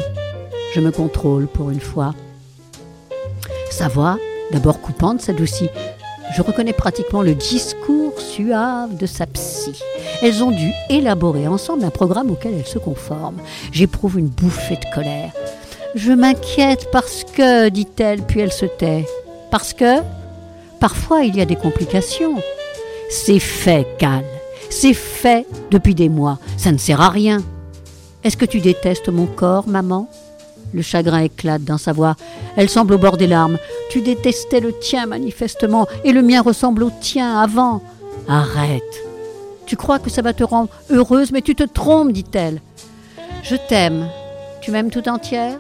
Je 0.75 0.81
me 0.81 0.93
contrôle 0.93 1.49
pour 1.49 1.71
une 1.71 1.81
fois. 1.81 2.15
Sa 3.71 3.89
voix, 3.89 4.17
d'abord 4.53 4.81
coupante, 4.81 5.21
s'adoucit. 5.21 5.71
Je 6.37 6.43
reconnais 6.43 6.73
pratiquement 6.73 7.23
le 7.23 7.35
discours 7.35 8.21
suave 8.21 8.97
de 8.97 9.07
sa 9.07 9.27
psy. 9.27 9.83
Elles 10.23 10.45
ont 10.45 10.53
dû 10.53 10.71
élaborer 10.89 11.49
ensemble 11.49 11.85
un 11.85 11.91
programme 11.91 12.31
auquel 12.31 12.55
elles 12.55 12.67
se 12.67 12.79
conforment. 12.79 13.41
J'éprouve 13.73 14.21
une 14.21 14.29
bouffée 14.29 14.77
de 14.77 14.95
colère. 14.95 15.33
Je 15.95 16.13
m'inquiète 16.13 16.89
parce 16.93 17.25
que, 17.25 17.69
dit-elle, 17.69 18.23
puis 18.23 18.41
elle 18.41 18.53
se 18.53 18.67
tait. 18.67 19.07
Parce 19.51 19.73
que 19.73 20.01
Parfois 20.81 21.25
il 21.25 21.37
y 21.37 21.43
a 21.43 21.45
des 21.45 21.57
complications. 21.57 22.37
C'est 23.11 23.39
fait, 23.39 23.87
Cal. 23.99 24.25
C'est 24.71 24.95
fait 24.95 25.47
depuis 25.71 25.95
des 25.95 26.09
mois. 26.09 26.39
Ça 26.57 26.73
ne 26.73 26.79
sert 26.79 27.01
à 27.01 27.11
rien. 27.11 27.43
Est-ce 28.25 28.37
que 28.37 28.47
tu 28.47 28.61
détestes 28.61 29.11
mon 29.11 29.27
corps, 29.27 29.69
maman? 29.69 30.09
Le 30.73 30.83
chagrin 30.83 31.21
éclate 31.21 31.65
dans 31.65 31.79
sa 31.79 31.93
voix. 31.93 32.17
Elle 32.57 32.69
semble 32.69 32.95
au 32.95 32.99
bord 32.99 33.17
des 33.17 33.27
larmes. 33.27 33.59
Tu 33.91 34.01
détestais 34.01 34.61
le 34.61 34.73
tien, 34.79 35.07
manifestement, 35.07 35.87
et 36.05 36.13
le 36.13 36.23
mien 36.23 36.41
ressemble 36.41 36.85
au 36.85 36.91
tien 37.01 37.39
avant. 37.39 37.83
Arrête. 38.29 38.83
Tu 39.67 39.77
crois 39.77 39.99
que 39.99 40.11
ça 40.11 40.23
va 40.23 40.33
te 40.33 40.45
rendre 40.45 40.71
heureuse, 40.91 41.33
mais 41.33 41.43
tu 41.43 41.55
te 41.55 41.65
trompes, 41.65 42.13
dit-elle. 42.13 42.63
Je 43.43 43.57
t'aime. 43.57 44.07
Tu 44.61 44.71
m'aimes 44.71 44.91
tout 44.91 45.09
entière? 45.09 45.59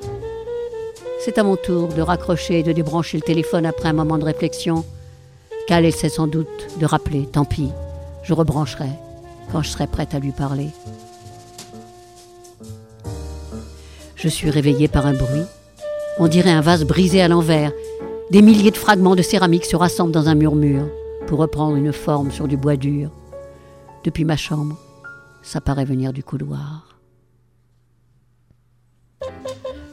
C'est 1.22 1.36
à 1.36 1.42
mon 1.42 1.56
tour 1.56 1.88
de 1.88 2.00
raccrocher 2.00 2.60
et 2.60 2.62
de 2.62 2.72
débrancher 2.72 3.18
le 3.18 3.22
téléphone 3.22 3.66
après 3.66 3.90
un 3.90 3.92
moment 3.92 4.16
de 4.16 4.24
réflexion. 4.24 4.86
Qu'elle 5.66 5.84
essaie 5.84 6.08
sans 6.08 6.26
doute 6.26 6.78
de 6.78 6.86
rappeler, 6.86 7.26
tant 7.30 7.44
pis. 7.44 7.70
Je 8.22 8.32
rebrancherai 8.32 8.88
quand 9.52 9.60
je 9.60 9.68
serai 9.68 9.86
prête 9.86 10.14
à 10.14 10.18
lui 10.18 10.32
parler. 10.32 10.68
Je 14.16 14.28
suis 14.28 14.48
réveillée 14.48 14.88
par 14.88 15.04
un 15.04 15.12
bruit. 15.12 15.44
On 16.18 16.26
dirait 16.26 16.50
un 16.50 16.62
vase 16.62 16.84
brisé 16.84 17.20
à 17.20 17.28
l'envers. 17.28 17.72
Des 18.30 18.40
milliers 18.40 18.70
de 18.70 18.76
fragments 18.78 19.16
de 19.16 19.22
céramique 19.22 19.66
se 19.66 19.76
rassemblent 19.76 20.12
dans 20.12 20.28
un 20.28 20.34
murmure 20.34 20.88
pour 21.26 21.40
reprendre 21.40 21.76
une 21.76 21.92
forme 21.92 22.30
sur 22.30 22.48
du 22.48 22.56
bois 22.56 22.76
dur. 22.76 23.10
Depuis 24.04 24.24
ma 24.24 24.38
chambre, 24.38 24.78
ça 25.42 25.60
paraît 25.60 25.84
venir 25.84 26.14
du 26.14 26.24
couloir. 26.24 26.98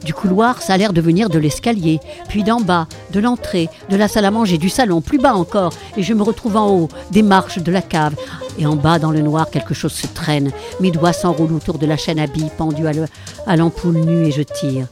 Du 0.08 0.14
couloir, 0.14 0.62
ça 0.62 0.72
a 0.72 0.78
l'air 0.78 0.94
de 0.94 1.02
venir 1.02 1.30
de 1.30 1.38
l'escalier, 1.38 2.00
puis 2.30 2.46
d'en 2.46 2.62
bas, 2.62 2.88
de 3.12 3.20
l'entrée, 3.20 3.68
de 3.90 3.98
la 3.98 4.08
salle 4.08 4.24
à 4.24 4.32
manger, 4.32 4.58
du 4.58 4.70
salon, 4.70 5.02
plus 5.02 5.18
bas 5.18 5.36
encore, 5.36 5.74
et 5.98 6.02
je 6.02 6.14
me 6.14 6.24
retrouve 6.24 6.56
en 6.56 6.70
haut, 6.70 6.88
des 7.12 7.24
marches 7.24 7.60
de 7.60 7.74
la 7.74 7.82
cave. 7.82 8.16
Et 8.58 8.66
en 8.66 8.78
bas, 8.78 9.00
dans 9.00 9.12
le 9.12 9.20
noir, 9.20 9.50
quelque 9.50 9.74
chose 9.74 9.92
se 9.92 10.08
traîne. 10.08 10.52
Mes 10.80 10.92
doigts 10.92 11.12
s'enroulent 11.12 11.52
autour 11.52 11.78
de 11.78 11.86
la 11.86 11.98
chaîne 11.98 12.20
à 12.20 12.28
billes 12.28 12.52
pendue 12.58 12.86
à 12.88 13.56
l'ampoule 13.58 13.98
nue 13.98 14.28
et 14.28 14.32
je 14.32 14.44
tire. 14.44 14.88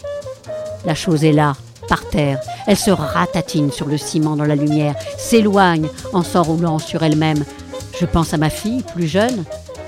La 0.84 0.96
chose 0.96 1.24
est 1.24 1.32
là, 1.32 1.54
par 1.88 2.04
terre. 2.10 2.42
Elle 2.68 2.76
se 2.76 2.92
ratatine 2.92 3.72
sur 3.72 3.88
le 3.88 3.98
ciment 3.98 4.36
dans 4.36 4.44
la 4.44 4.58
lumière, 4.58 4.96
s'éloigne 5.18 5.88
en 6.12 6.24
s'enroulant 6.24 6.78
sur 6.78 7.04
elle-même. 7.04 7.46
Je 7.98 8.06
pense 8.06 8.34
à 8.34 8.38
ma 8.38 8.50
fille, 8.50 8.84
plus 8.94 9.08
jeune, 9.08 9.46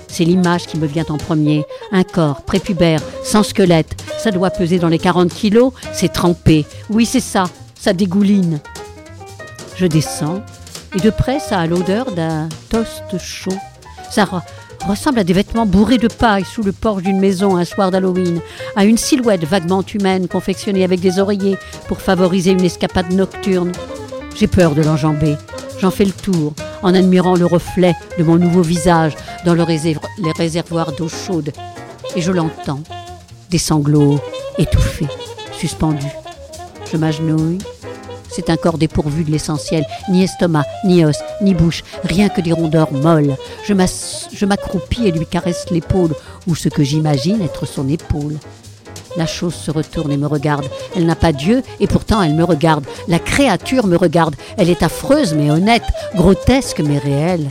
c'est 0.07 0.23
l'image 0.23 0.67
qui 0.67 0.77
me 0.77 0.87
vient 0.87 1.05
en 1.09 1.17
premier. 1.17 1.65
Un 1.91 2.03
corps 2.03 2.41
prépubère, 2.43 3.01
sans 3.23 3.43
squelette. 3.43 3.95
Ça 4.27 4.31
doit 4.31 4.49
peser 4.49 4.77
dans 4.77 4.89
les 4.89 4.99
40 4.99 5.29
kilos. 5.29 5.71
C'est 5.93 6.11
trempé. 6.11 6.65
Oui, 6.89 7.05
c'est 7.05 7.21
ça. 7.21 7.45
Ça 7.79 7.93
dégouline. 7.93 8.59
Je 9.77 9.85
descends. 9.85 10.41
Et 10.93 10.99
de 10.99 11.09
près, 11.11 11.39
ça 11.39 11.61
a 11.61 11.65
l'odeur 11.65 12.11
d'un 12.11 12.49
toast 12.69 13.17
chaud. 13.19 13.55
Ça 14.11 14.27
ressemble 14.85 15.19
à 15.19 15.23
des 15.23 15.31
vêtements 15.31 15.65
bourrés 15.65 15.97
de 15.97 16.09
paille 16.09 16.43
sous 16.43 16.61
le 16.61 16.73
porche 16.73 17.03
d'une 17.03 17.21
maison 17.21 17.55
un 17.55 17.63
soir 17.63 17.89
d'Halloween, 17.89 18.41
à 18.75 18.83
une 18.83 18.97
silhouette 18.97 19.45
vaguement 19.45 19.85
humaine 19.93 20.27
confectionnée 20.27 20.83
avec 20.83 20.99
des 20.99 21.19
oreillers 21.19 21.55
pour 21.87 22.01
favoriser 22.01 22.51
une 22.51 22.65
escapade 22.65 23.13
nocturne. 23.13 23.71
J'ai 24.35 24.47
peur 24.47 24.75
de 24.75 24.81
l'enjamber. 24.81 25.37
J'en 25.79 25.89
fais 25.89 26.03
le 26.03 26.11
tour 26.11 26.53
en 26.83 26.93
admirant 26.93 27.35
le 27.37 27.45
reflet 27.45 27.95
de 28.19 28.25
mon 28.25 28.35
nouveau 28.35 28.61
visage 28.61 29.15
dans 29.45 29.53
le 29.53 29.63
les 29.63 30.31
réservoirs 30.37 30.91
d'eau 30.91 31.07
chaude. 31.07 31.53
Et 32.17 32.21
je 32.21 32.33
l'entends, 32.33 32.81
des 33.49 33.57
sanglots 33.57 34.19
étouffés, 34.57 35.07
suspendus. 35.57 36.05
Je 36.91 36.97
m'agenouille. 36.97 37.59
C'est 38.29 38.49
un 38.49 38.57
corps 38.57 38.77
dépourvu 38.77 39.23
de 39.23 39.31
l'essentiel, 39.31 39.85
ni 40.09 40.23
estomac, 40.23 40.65
ni 40.85 41.03
os, 41.03 41.17
ni 41.41 41.53
bouche, 41.53 41.83
rien 42.03 42.29
que 42.29 42.41
des 42.41 42.51
rondeurs 42.51 42.91
molles. 42.91 43.35
Je 43.67 44.45
m'accroupis 44.45 45.07
et 45.07 45.11
lui 45.11 45.25
caresse 45.25 45.65
l'épaule, 45.71 46.13
ou 46.45 46.55
ce 46.55 46.69
que 46.69 46.83
j'imagine 46.83 47.41
être 47.41 47.65
son 47.65 47.89
épaule. 47.89 48.37
La 49.15 49.25
chose 49.25 49.55
se 49.55 49.71
retourne 49.71 50.11
et 50.11 50.17
me 50.17 50.27
regarde. 50.27 50.67
Elle 50.95 51.07
n'a 51.07 51.15
pas 51.15 51.31
Dieu 51.31 51.63
et 51.79 51.87
pourtant 51.87 52.21
elle 52.21 52.35
me 52.35 52.43
regarde. 52.43 52.85
La 53.07 53.17
créature 53.17 53.87
me 53.87 53.97
regarde. 53.97 54.35
Elle 54.57 54.69
est 54.69 54.83
affreuse 54.83 55.33
mais 55.33 55.49
honnête, 55.49 55.81
grotesque 56.13 56.81
mais 56.81 56.99
réelle. 56.99 57.49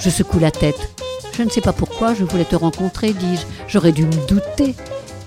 Je 0.00 0.10
secoue 0.10 0.38
la 0.38 0.50
tête. 0.50 0.90
Je 1.34 1.42
ne 1.42 1.48
sais 1.48 1.62
pas 1.62 1.72
pourquoi 1.72 2.12
je 2.12 2.24
voulais 2.24 2.44
te 2.44 2.56
rencontrer, 2.56 3.14
dis-je. 3.14 3.46
J'aurais 3.68 3.92
dû 3.92 4.04
me 4.04 4.26
douter. 4.26 4.74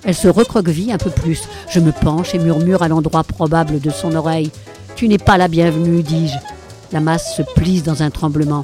Elle 0.05 0.15
se 0.15 0.27
recroqueville 0.27 0.91
un 0.91 0.97
peu 0.97 1.09
plus. 1.09 1.41
Je 1.69 1.79
me 1.79 1.91
penche 1.91 2.35
et 2.35 2.39
murmure 2.39 2.83
à 2.83 2.87
l'endroit 2.87 3.23
probable 3.23 3.79
de 3.79 3.89
son 3.89 4.15
oreille. 4.15 4.51
Tu 4.95 5.07
n'es 5.07 5.17
pas 5.17 5.37
la 5.37 5.47
bienvenue, 5.47 6.03
dis-je. 6.03 6.37
La 6.91 6.99
masse 6.99 7.35
se 7.35 7.41
plisse 7.41 7.83
dans 7.83 8.03
un 8.03 8.11
tremblement. 8.11 8.63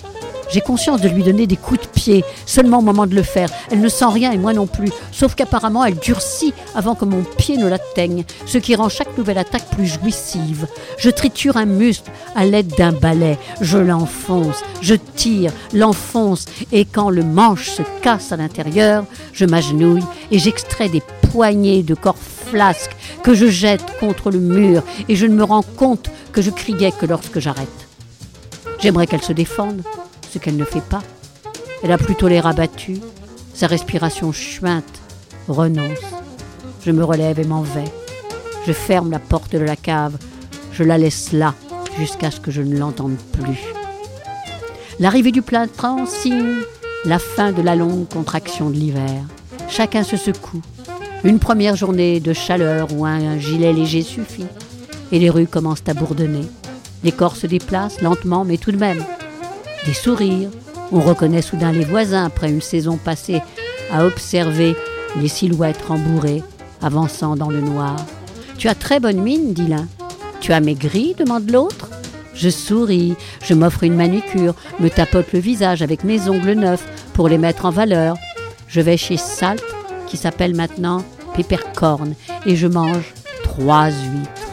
J'ai 0.52 0.60
conscience 0.60 1.00
de 1.00 1.08
lui 1.08 1.24
donner 1.24 1.48
des 1.48 1.56
coups 1.56 1.80
de 1.80 1.88
pied, 1.88 2.26
seulement 2.46 2.80
au 2.80 2.82
moment 2.82 3.08
de 3.08 3.16
le 3.16 3.24
faire. 3.24 3.50
Elle 3.72 3.80
ne 3.80 3.88
sent 3.88 4.10
rien 4.12 4.34
et 4.34 4.38
moi 4.38 4.52
non 4.52 4.68
plus, 4.68 4.92
sauf 5.14 5.34
qu'apparemment 5.34 5.86
elle 5.86 5.96
durcit 5.96 6.54
avant 6.76 6.94
que 6.94 7.06
mon 7.06 7.24
pied 7.24 7.56
ne 7.56 7.70
l'atteigne, 7.70 8.26
ce 8.46 8.58
qui 8.58 8.76
rend 8.76 8.90
chaque 8.90 9.18
nouvelle 9.18 9.38
attaque 9.38 9.70
plus 9.72 9.88
jouissive. 9.88 10.68
Je 10.98 11.10
triture 11.10 11.56
un 11.56 11.66
muscle 11.66 12.12
à 12.36 12.44
l'aide 12.44 12.76
d'un 12.78 12.92
balai, 12.92 13.38
je 13.62 13.78
l'enfonce, 13.78 14.62
je 14.82 14.96
tire, 14.96 15.54
l'enfonce, 15.74 16.46
et 16.74 16.84
quand 16.84 17.10
le 17.10 17.24
manche 17.24 17.70
se 17.70 17.84
casse 18.02 18.34
à 18.34 18.38
l'intérieur, 18.38 19.06
je 19.32 19.46
m'agenouille 19.46 20.04
et 20.32 20.40
j'extrais 20.40 20.90
des 20.90 21.02
de 21.34 21.94
corps 21.94 22.18
flasques 22.18 22.96
que 23.24 23.34
je 23.34 23.48
jette 23.48 23.86
contre 24.00 24.32
le 24.32 24.40
mur, 24.40 24.84
et 25.08 25.16
je 25.16 25.26
ne 25.26 25.34
me 25.34 25.44
rends 25.44 25.64
compte 25.64 26.10
que 26.34 26.42
je 26.42 26.50
criais 26.50 26.92
que 26.92 27.06
lorsque 27.06 27.40
j'arrête. 27.40 27.68
J'aimerais 28.80 29.08
qu'elle 29.08 29.22
se 29.22 29.34
défende, 29.34 29.82
ce 30.30 30.40
qu'elle 30.40 30.58
ne 30.58 30.66
fait 30.66 30.82
pas. 30.82 31.02
Elle 31.84 31.92
a 31.92 31.98
plutôt 31.98 32.28
l'air 32.28 32.48
abattue, 32.48 33.00
sa 33.54 33.68
respiration 33.68 34.32
chuinte, 34.32 35.02
renonce. 35.48 36.00
Je 36.86 36.92
me 36.92 37.04
relève 37.04 37.40
et 37.40 37.46
m'en 37.46 37.62
vais. 37.62 37.92
Je 38.68 38.74
ferme 38.74 39.12
la 39.12 39.20
porte 39.20 39.54
de 39.54 39.60
la 39.60 39.76
cave, 39.76 40.18
je 40.74 40.84
la 40.84 40.98
laisse 40.98 41.32
là 41.32 41.56
jusqu'à 41.98 42.32
ce 42.32 42.40
que 42.40 42.52
je 42.52 42.62
ne 42.62 42.78
l'entende 42.78 43.18
plus. 43.32 43.60
L'arrivée 45.00 45.32
du 45.32 45.42
printemps 45.42 46.06
signe 46.06 46.58
la 47.06 47.20
fin 47.20 47.52
de 47.52 47.62
la 47.62 47.76
longue 47.76 48.08
contraction 48.08 48.70
de 48.70 48.76
l'hiver. 48.76 49.24
Chacun 49.70 50.04
se 50.04 50.18
secoue. 50.18 50.62
Une 51.24 51.38
première 51.38 51.76
journée 51.76 52.20
de 52.20 52.34
chaleur 52.34 52.88
ou 52.96 53.06
un 53.06 53.38
gilet 53.38 53.74
léger 53.74 54.02
suffit. 54.02 54.48
Et 55.12 55.20
les 55.20 55.30
rues 55.30 55.46
commencent 55.46 55.84
à 55.88 55.94
bourdonner. 55.94 56.48
Les 57.04 57.12
corps 57.12 57.36
se 57.36 57.46
déplacent 57.46 58.02
lentement, 58.02 58.44
mais 58.44 58.58
tout 58.58 58.72
de 58.72 58.78
même 58.78 59.04
des 59.86 59.94
sourires. 59.94 60.50
On 60.92 61.00
reconnaît 61.00 61.42
soudain 61.42 61.72
les 61.72 61.86
voisins 61.86 62.26
après 62.26 62.50
une 62.50 62.62
saison 62.62 62.98
passée 62.98 63.42
à 63.92 64.06
observer 64.06 64.76
les 65.20 65.28
silhouettes 65.28 65.82
rembourrées 65.88 66.44
avançant 66.82 67.36
dans 67.36 67.50
le 67.50 67.62
noir. 67.62 67.96
Tu 68.58 68.68
as 68.68 68.76
très 68.76 69.00
bonne 69.00 69.22
mine, 69.22 69.54
dit 69.54 69.68
l'un. 69.68 69.88
Tu 70.40 70.54
as 70.54 70.60
maigri 70.60 71.16
demande 71.18 71.50
l'autre. 71.52 71.90
Je 72.34 72.50
souris, 72.50 73.14
je 73.44 73.54
m'offre 73.54 73.84
une 73.84 73.96
manucure, 73.96 74.56
me 74.80 74.90
tapote 74.90 75.34
le 75.34 75.40
visage 75.40 75.82
avec 75.82 76.04
mes 76.04 76.30
ongles 76.30 76.54
neufs 76.54 76.88
pour 77.14 77.30
les 77.30 77.38
mettre 77.38 77.66
en 77.66 77.70
valeur. 77.70 78.16
Je 78.68 78.82
vais 78.82 78.98
chez 78.98 79.18
Salt, 79.18 79.62
qui 80.12 80.18
s'appelle 80.18 80.54
maintenant 80.54 81.06
Peppercorn, 81.38 82.16
et 82.46 82.58
je 82.58 82.68
mange 82.68 83.14
trois 83.46 83.86
huîtres. 83.86 84.52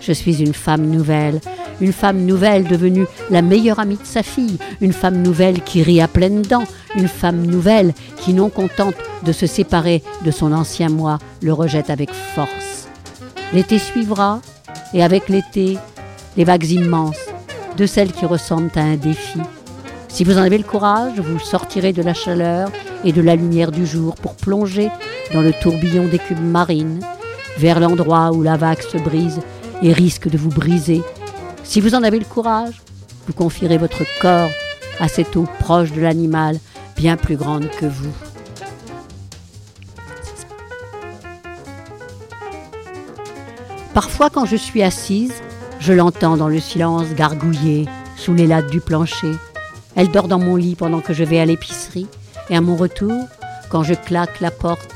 Je 0.00 0.12
suis 0.12 0.42
une 0.42 0.52
femme 0.52 0.84
nouvelle, 0.84 1.40
une 1.80 1.94
femme 1.94 2.26
nouvelle 2.26 2.64
devenue 2.64 3.06
la 3.30 3.40
meilleure 3.40 3.80
amie 3.80 3.96
de 3.96 4.04
sa 4.04 4.22
fille, 4.22 4.58
une 4.82 4.92
femme 4.92 5.22
nouvelle 5.22 5.62
qui 5.62 5.82
rit 5.82 6.02
à 6.02 6.08
pleines 6.08 6.42
dents, 6.42 6.66
une 6.94 7.08
femme 7.08 7.46
nouvelle 7.46 7.94
qui, 8.18 8.34
non 8.34 8.50
contente 8.50 8.96
de 9.24 9.32
se 9.32 9.46
séparer 9.46 10.02
de 10.26 10.30
son 10.30 10.52
ancien 10.52 10.90
moi, 10.90 11.18
le 11.40 11.54
rejette 11.54 11.88
avec 11.88 12.12
force. 12.12 12.86
L'été 13.54 13.78
suivra, 13.78 14.42
et 14.92 15.02
avec 15.02 15.30
l'été, 15.30 15.78
les 16.36 16.44
vagues 16.44 16.68
immenses, 16.68 17.30
de 17.78 17.86
celles 17.86 18.12
qui 18.12 18.26
ressemblent 18.26 18.70
à 18.74 18.82
un 18.82 18.96
défi. 18.96 19.40
Si 20.12 20.24
vous 20.24 20.36
en 20.36 20.42
avez 20.42 20.58
le 20.58 20.64
courage, 20.64 21.18
vous 21.18 21.38
sortirez 21.38 21.94
de 21.94 22.02
la 22.02 22.12
chaleur 22.12 22.70
et 23.02 23.12
de 23.12 23.22
la 23.22 23.34
lumière 23.34 23.72
du 23.72 23.86
jour 23.86 24.14
pour 24.14 24.36
plonger 24.36 24.90
dans 25.32 25.40
le 25.40 25.54
tourbillon 25.54 26.06
des 26.06 26.18
cubes 26.18 26.38
marines, 26.38 27.00
vers 27.58 27.80
l'endroit 27.80 28.30
où 28.32 28.42
la 28.42 28.58
vague 28.58 28.82
se 28.82 28.98
brise 28.98 29.40
et 29.82 29.92
risque 29.92 30.28
de 30.28 30.36
vous 30.36 30.50
briser 30.50 31.02
si 31.64 31.80
vous 31.80 31.94
en 31.94 32.02
avez 32.02 32.18
le 32.18 32.24
courage, 32.24 32.82
vous 33.26 33.32
confierez 33.32 33.78
votre 33.78 34.02
corps 34.20 34.50
à 35.00 35.08
cette 35.08 35.36
eau 35.36 35.46
proche 35.60 35.92
de 35.92 36.00
l'animal, 36.00 36.58
bien 36.96 37.16
plus 37.16 37.36
grande 37.36 37.70
que 37.70 37.86
vous. 37.86 38.12
Parfois, 43.94 44.28
quand 44.28 44.44
je 44.44 44.56
suis 44.56 44.82
assise, 44.82 45.32
je 45.80 45.92
l'entends 45.92 46.36
dans 46.36 46.48
le 46.48 46.60
silence 46.60 47.14
gargouiller 47.14 47.86
sous 48.16 48.34
les 48.34 48.46
lattes 48.46 48.70
du 48.70 48.80
plancher. 48.80 49.32
Elle 49.94 50.10
dort 50.10 50.28
dans 50.28 50.38
mon 50.38 50.56
lit 50.56 50.74
pendant 50.74 51.00
que 51.00 51.12
je 51.12 51.24
vais 51.24 51.40
à 51.40 51.46
l'épicerie, 51.46 52.06
et 52.50 52.56
à 52.56 52.60
mon 52.60 52.76
retour, 52.76 53.26
quand 53.70 53.82
je 53.82 53.94
claque 53.94 54.40
la 54.40 54.50
porte, 54.50 54.90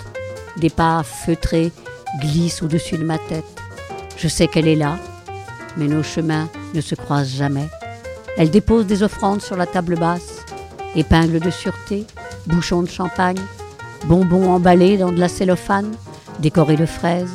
des 0.57 0.70
pas 0.70 1.03
feutrés 1.03 1.72
glissent 2.20 2.62
au-dessus 2.62 2.97
de 2.99 3.05
ma 3.05 3.18
tête. 3.18 3.44
Je 4.16 4.28
sais 4.28 4.49
qu'elle 4.49 4.68
est 4.68 4.76
là, 4.76 4.99
mais 5.76 5.86
nos 5.86 6.03
chemins 6.03 6.49
ne 6.74 6.80
se 6.80 6.94
croisent 6.94 7.36
jamais. 7.36 7.68
Elle 8.38 8.51
dépose 8.51 8.86
des 8.86 9.03
offrandes 9.03 9.42
sur 9.42 9.57
la 9.57 9.66
table 9.66 9.97
basse, 9.97 10.44
épingles 10.94 11.40
de 11.40 11.51
sûreté, 11.51 12.07
bouchons 12.47 12.82
de 12.82 12.88
champagne, 12.88 13.40
bonbons 14.05 14.51
emballés 14.51 14.97
dans 14.97 15.12
de 15.12 15.20
la 15.20 15.28
cellophane, 15.28 15.94
décorés 16.38 16.76
de 16.76 16.86
fraises. 16.86 17.32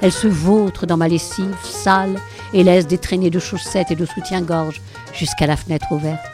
Elle 0.00 0.12
se 0.12 0.26
vautre 0.26 0.86
dans 0.86 0.96
ma 0.96 1.08
lessive 1.08 1.56
sale 1.62 2.16
et 2.52 2.64
laisse 2.64 2.86
des 2.86 2.98
traînées 2.98 3.30
de 3.30 3.38
chaussettes 3.38 3.90
et 3.90 3.96
de 3.96 4.06
soutien-gorge 4.06 4.80
jusqu'à 5.12 5.46
la 5.46 5.56
fenêtre 5.56 5.92
ouverte. 5.92 6.33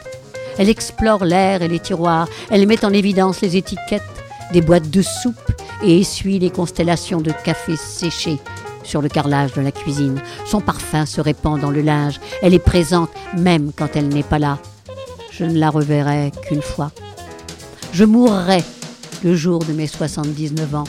Elle 0.57 0.69
explore 0.69 1.25
l'air 1.25 1.61
et 1.61 1.67
les 1.67 1.79
tiroirs. 1.79 2.27
Elle 2.49 2.67
met 2.67 2.83
en 2.85 2.93
évidence 2.93 3.41
les 3.41 3.57
étiquettes 3.57 4.01
des 4.51 4.61
boîtes 4.61 4.89
de 4.89 5.01
soupe 5.01 5.51
et 5.83 5.99
essuie 5.99 6.39
les 6.39 6.49
constellations 6.49 7.21
de 7.21 7.31
café 7.43 7.75
séché 7.75 8.37
sur 8.83 9.01
le 9.01 9.09
carrelage 9.09 9.53
de 9.53 9.61
la 9.61 9.71
cuisine. 9.71 10.21
Son 10.45 10.61
parfum 10.61 11.05
se 11.05 11.21
répand 11.21 11.59
dans 11.59 11.71
le 11.71 11.81
linge. 11.81 12.19
Elle 12.41 12.53
est 12.53 12.59
présente 12.59 13.09
même 13.37 13.71
quand 13.75 13.95
elle 13.95 14.09
n'est 14.09 14.23
pas 14.23 14.39
là. 14.39 14.59
Je 15.31 15.45
ne 15.45 15.57
la 15.57 15.69
reverrai 15.69 16.31
qu'une 16.47 16.61
fois. 16.61 16.91
Je 17.93 18.03
mourrai 18.03 18.63
le 19.23 19.35
jour 19.35 19.59
de 19.59 19.73
mes 19.73 19.87
79 19.87 20.75
ans. 20.75 20.83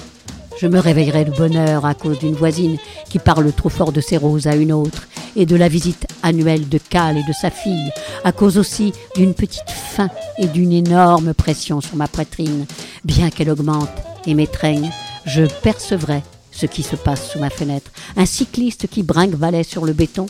Je 0.62 0.68
me 0.68 0.78
réveillerai 0.78 1.24
de 1.24 1.32
bonheur 1.32 1.84
à 1.86 1.94
cause 1.94 2.20
d'une 2.20 2.36
voisine 2.36 2.78
qui 3.10 3.18
parle 3.18 3.52
trop 3.52 3.68
fort 3.68 3.90
de 3.90 4.00
ses 4.00 4.16
roses 4.16 4.46
à 4.46 4.54
une 4.54 4.72
autre 4.72 5.08
et 5.34 5.44
de 5.44 5.56
la 5.56 5.66
visite 5.66 6.06
annuelle 6.22 6.68
de 6.68 6.78
Cal 6.78 7.18
et 7.18 7.24
de 7.24 7.32
sa 7.32 7.50
fille, 7.50 7.90
à 8.22 8.30
cause 8.30 8.58
aussi 8.58 8.92
d'une 9.16 9.34
petite 9.34 9.68
faim 9.68 10.08
et 10.38 10.46
d'une 10.46 10.70
énorme 10.70 11.34
pression 11.34 11.80
sur 11.80 11.96
ma 11.96 12.06
poitrine. 12.06 12.66
Bien 13.04 13.30
qu'elle 13.30 13.50
augmente 13.50 13.90
et 14.24 14.34
m'étreigne, 14.34 14.92
je 15.26 15.46
percevrai 15.64 16.22
ce 16.52 16.66
qui 16.66 16.84
se 16.84 16.94
passe 16.94 17.32
sous 17.32 17.40
ma 17.40 17.50
fenêtre. 17.50 17.90
Un 18.16 18.26
cycliste 18.26 18.86
qui 18.86 19.02
brinque 19.02 19.34
valet 19.34 19.64
sur 19.64 19.84
le 19.84 19.92
béton, 19.92 20.26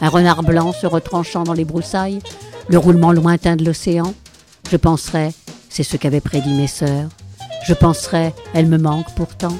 un 0.00 0.08
renard 0.08 0.42
blanc 0.42 0.72
se 0.72 0.88
retranchant 0.88 1.44
dans 1.44 1.52
les 1.52 1.64
broussailles, 1.64 2.18
le 2.66 2.78
roulement 2.78 3.12
lointain 3.12 3.54
de 3.54 3.64
l'océan. 3.64 4.14
Je 4.68 4.78
penserai, 4.78 5.30
c'est 5.68 5.84
ce 5.84 5.96
qu'avaient 5.96 6.20
prédit 6.20 6.54
mes 6.54 6.66
sœurs. 6.66 7.08
Je 7.68 7.74
penserai, 7.74 8.32
elle 8.52 8.66
me 8.66 8.78
manque 8.78 9.14
pourtant. 9.14 9.56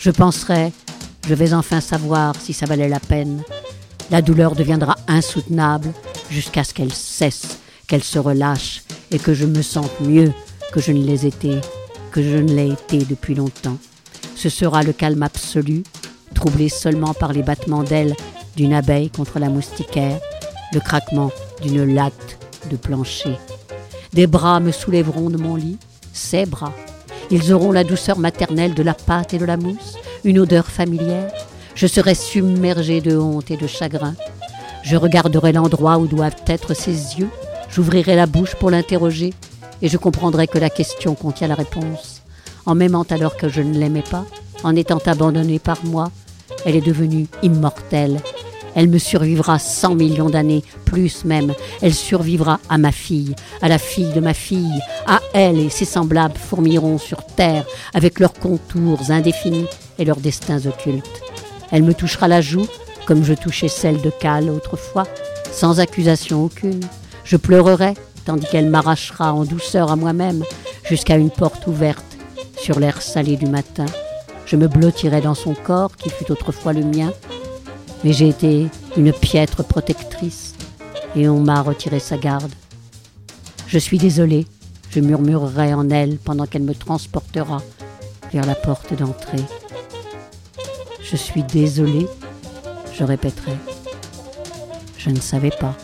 Je 0.00 0.10
penserai, 0.10 0.72
je 1.28 1.34
vais 1.34 1.52
enfin 1.52 1.82
savoir 1.82 2.34
si 2.34 2.54
ça 2.54 2.64
valait 2.64 2.88
la 2.88 3.00
peine. 3.00 3.42
La 4.10 4.22
douleur 4.22 4.54
deviendra 4.54 4.96
insoutenable 5.08 5.92
jusqu'à 6.30 6.64
ce 6.64 6.72
qu'elle 6.72 6.94
cesse, 6.94 7.58
qu'elle 7.86 8.02
se 8.02 8.18
relâche 8.18 8.82
et 9.10 9.18
que 9.18 9.34
je 9.34 9.44
me 9.44 9.60
sente 9.60 10.00
mieux 10.00 10.32
que 10.72 10.80
je 10.80 10.92
ne 10.92 11.04
l'ai 11.04 11.26
été, 11.26 11.60
que 12.12 12.22
je 12.22 12.38
ne 12.38 12.54
l'ai 12.54 12.70
été 12.70 13.04
depuis 13.04 13.34
longtemps. 13.34 13.76
Ce 14.36 14.48
sera 14.48 14.82
le 14.82 14.94
calme 14.94 15.22
absolu, 15.22 15.82
troublé 16.34 16.70
seulement 16.70 17.12
par 17.12 17.34
les 17.34 17.42
battements 17.42 17.82
d'ailes 17.82 18.16
d'une 18.56 18.72
abeille 18.72 19.10
contre 19.10 19.38
la 19.38 19.50
moustiquaire, 19.50 20.18
le 20.72 20.80
craquement 20.80 21.30
d'une 21.60 21.94
latte 21.94 22.38
de 22.70 22.76
plancher. 22.76 23.36
Des 24.14 24.26
bras 24.26 24.60
me 24.60 24.72
soulèveront 24.72 25.28
de 25.28 25.36
mon 25.36 25.56
lit, 25.56 25.76
ces 26.14 26.46
bras. 26.46 26.72
Ils 27.30 27.52
auront 27.52 27.72
la 27.72 27.84
douceur 27.84 28.18
maternelle 28.18 28.74
de 28.74 28.82
la 28.82 28.94
pâte 28.94 29.34
et 29.34 29.38
de 29.38 29.44
la 29.44 29.56
mousse, 29.56 29.96
une 30.24 30.38
odeur 30.38 30.66
familière, 30.66 31.30
je 31.74 31.86
serai 31.86 32.14
submergé 32.14 33.00
de 33.00 33.16
honte 33.16 33.50
et 33.50 33.56
de 33.56 33.66
chagrin. 33.66 34.14
Je 34.82 34.96
regarderai 34.96 35.52
l'endroit 35.52 35.98
où 35.98 36.06
doivent 36.06 36.42
être 36.46 36.74
ses 36.74 37.18
yeux, 37.18 37.30
j'ouvrirai 37.70 38.16
la 38.16 38.26
bouche 38.26 38.54
pour 38.56 38.70
l'interroger, 38.70 39.32
et 39.80 39.88
je 39.88 39.96
comprendrai 39.96 40.46
que 40.46 40.58
la 40.58 40.70
question 40.70 41.14
contient 41.14 41.48
la 41.48 41.54
réponse. 41.54 42.22
En 42.66 42.74
m'aimant 42.74 43.06
alors 43.10 43.36
que 43.36 43.48
je 43.48 43.62
ne 43.62 43.78
l'aimais 43.78 44.02
pas, 44.02 44.26
en 44.62 44.76
étant 44.76 45.00
abandonnée 45.06 45.58
par 45.58 45.84
moi, 45.84 46.10
elle 46.66 46.76
est 46.76 46.86
devenue 46.86 47.28
immortelle. 47.42 48.20
Elle 48.74 48.88
me 48.88 48.98
survivra 48.98 49.58
cent 49.58 49.94
millions 49.94 50.30
d'années, 50.30 50.64
plus 50.84 51.24
même. 51.24 51.54
Elle 51.82 51.94
survivra 51.94 52.60
à 52.68 52.78
ma 52.78 52.92
fille, 52.92 53.34
à 53.62 53.68
la 53.68 53.78
fille 53.78 54.12
de 54.12 54.20
ma 54.20 54.34
fille, 54.34 54.80
à 55.06 55.20
elle 55.32 55.58
et 55.58 55.70
ses 55.70 55.84
semblables 55.84 56.36
fourmilleront 56.36 56.98
sur 56.98 57.24
terre 57.24 57.64
avec 57.94 58.20
leurs 58.20 58.34
contours 58.34 59.10
indéfinis 59.10 59.66
et 59.98 60.04
leurs 60.04 60.20
destins 60.20 60.66
occultes. 60.66 61.20
Elle 61.72 61.82
me 61.82 61.94
touchera 61.94 62.28
la 62.28 62.40
joue, 62.40 62.66
comme 63.06 63.24
je 63.24 63.34
touchais 63.34 63.68
celle 63.68 64.00
de 64.00 64.10
Cal 64.10 64.50
autrefois, 64.50 65.06
sans 65.52 65.80
accusation 65.80 66.44
aucune. 66.44 66.80
Je 67.24 67.36
pleurerai, 67.36 67.94
tandis 68.24 68.46
qu'elle 68.46 68.68
m'arrachera 68.68 69.32
en 69.32 69.44
douceur 69.44 69.90
à 69.90 69.96
moi-même, 69.96 70.44
jusqu'à 70.84 71.16
une 71.16 71.30
porte 71.30 71.66
ouverte 71.66 72.04
sur 72.56 72.78
l'air 72.78 73.02
salé 73.02 73.36
du 73.36 73.46
matin. 73.46 73.86
Je 74.46 74.56
me 74.56 74.68
blottirai 74.68 75.20
dans 75.20 75.34
son 75.34 75.54
corps, 75.54 75.96
qui 75.96 76.10
fut 76.10 76.30
autrefois 76.30 76.72
le 76.72 76.84
mien, 76.84 77.12
mais 78.04 78.12
j'ai 78.12 78.28
été 78.28 78.68
une 78.96 79.12
piètre 79.12 79.64
protectrice, 79.64 80.54
et 81.16 81.28
on 81.28 81.40
m'a 81.40 81.62
retiré 81.62 81.98
sa 81.98 82.16
garde. 82.16 82.52
Je 83.66 83.78
suis 83.78 83.98
désolée, 83.98 84.46
je 84.90 85.00
murmurerai 85.00 85.74
en 85.74 85.88
elle 85.90 86.18
pendant 86.18 86.46
qu'elle 86.46 86.62
me 86.62 86.74
transportera 86.74 87.62
vers 88.32 88.46
la 88.46 88.54
porte 88.54 88.94
d'entrée. 88.94 89.44
Je 91.02 91.16
suis 91.16 91.42
désolée, 91.42 92.06
je 92.92 93.04
répéterai. 93.04 93.56
Je 94.96 95.10
ne 95.10 95.20
savais 95.20 95.50
pas. 95.50 95.74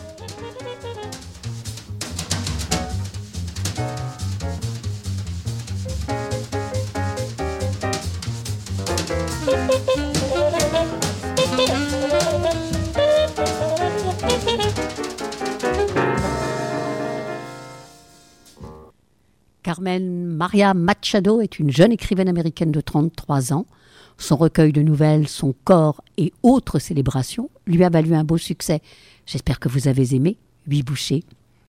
Maria 20.37 20.75
Machado 20.75 21.41
est 21.41 21.57
une 21.57 21.71
jeune 21.71 21.91
écrivaine 21.91 22.29
américaine 22.29 22.71
de 22.71 22.79
33 22.79 23.53
ans. 23.53 23.65
Son 24.19 24.35
recueil 24.35 24.71
de 24.71 24.83
nouvelles, 24.83 25.27
son 25.27 25.55
corps 25.63 26.03
et 26.17 26.31
autres 26.43 26.77
célébrations 26.77 27.49
lui 27.65 27.83
a 27.83 27.89
valu 27.89 28.13
un 28.13 28.23
beau 28.23 28.37
succès. 28.37 28.81
J'espère 29.25 29.59
que 29.59 29.67
vous 29.67 29.87
avez 29.87 30.13
aimé. 30.13 30.37
Huit 30.67 30.83
bouchées. 30.83 31.23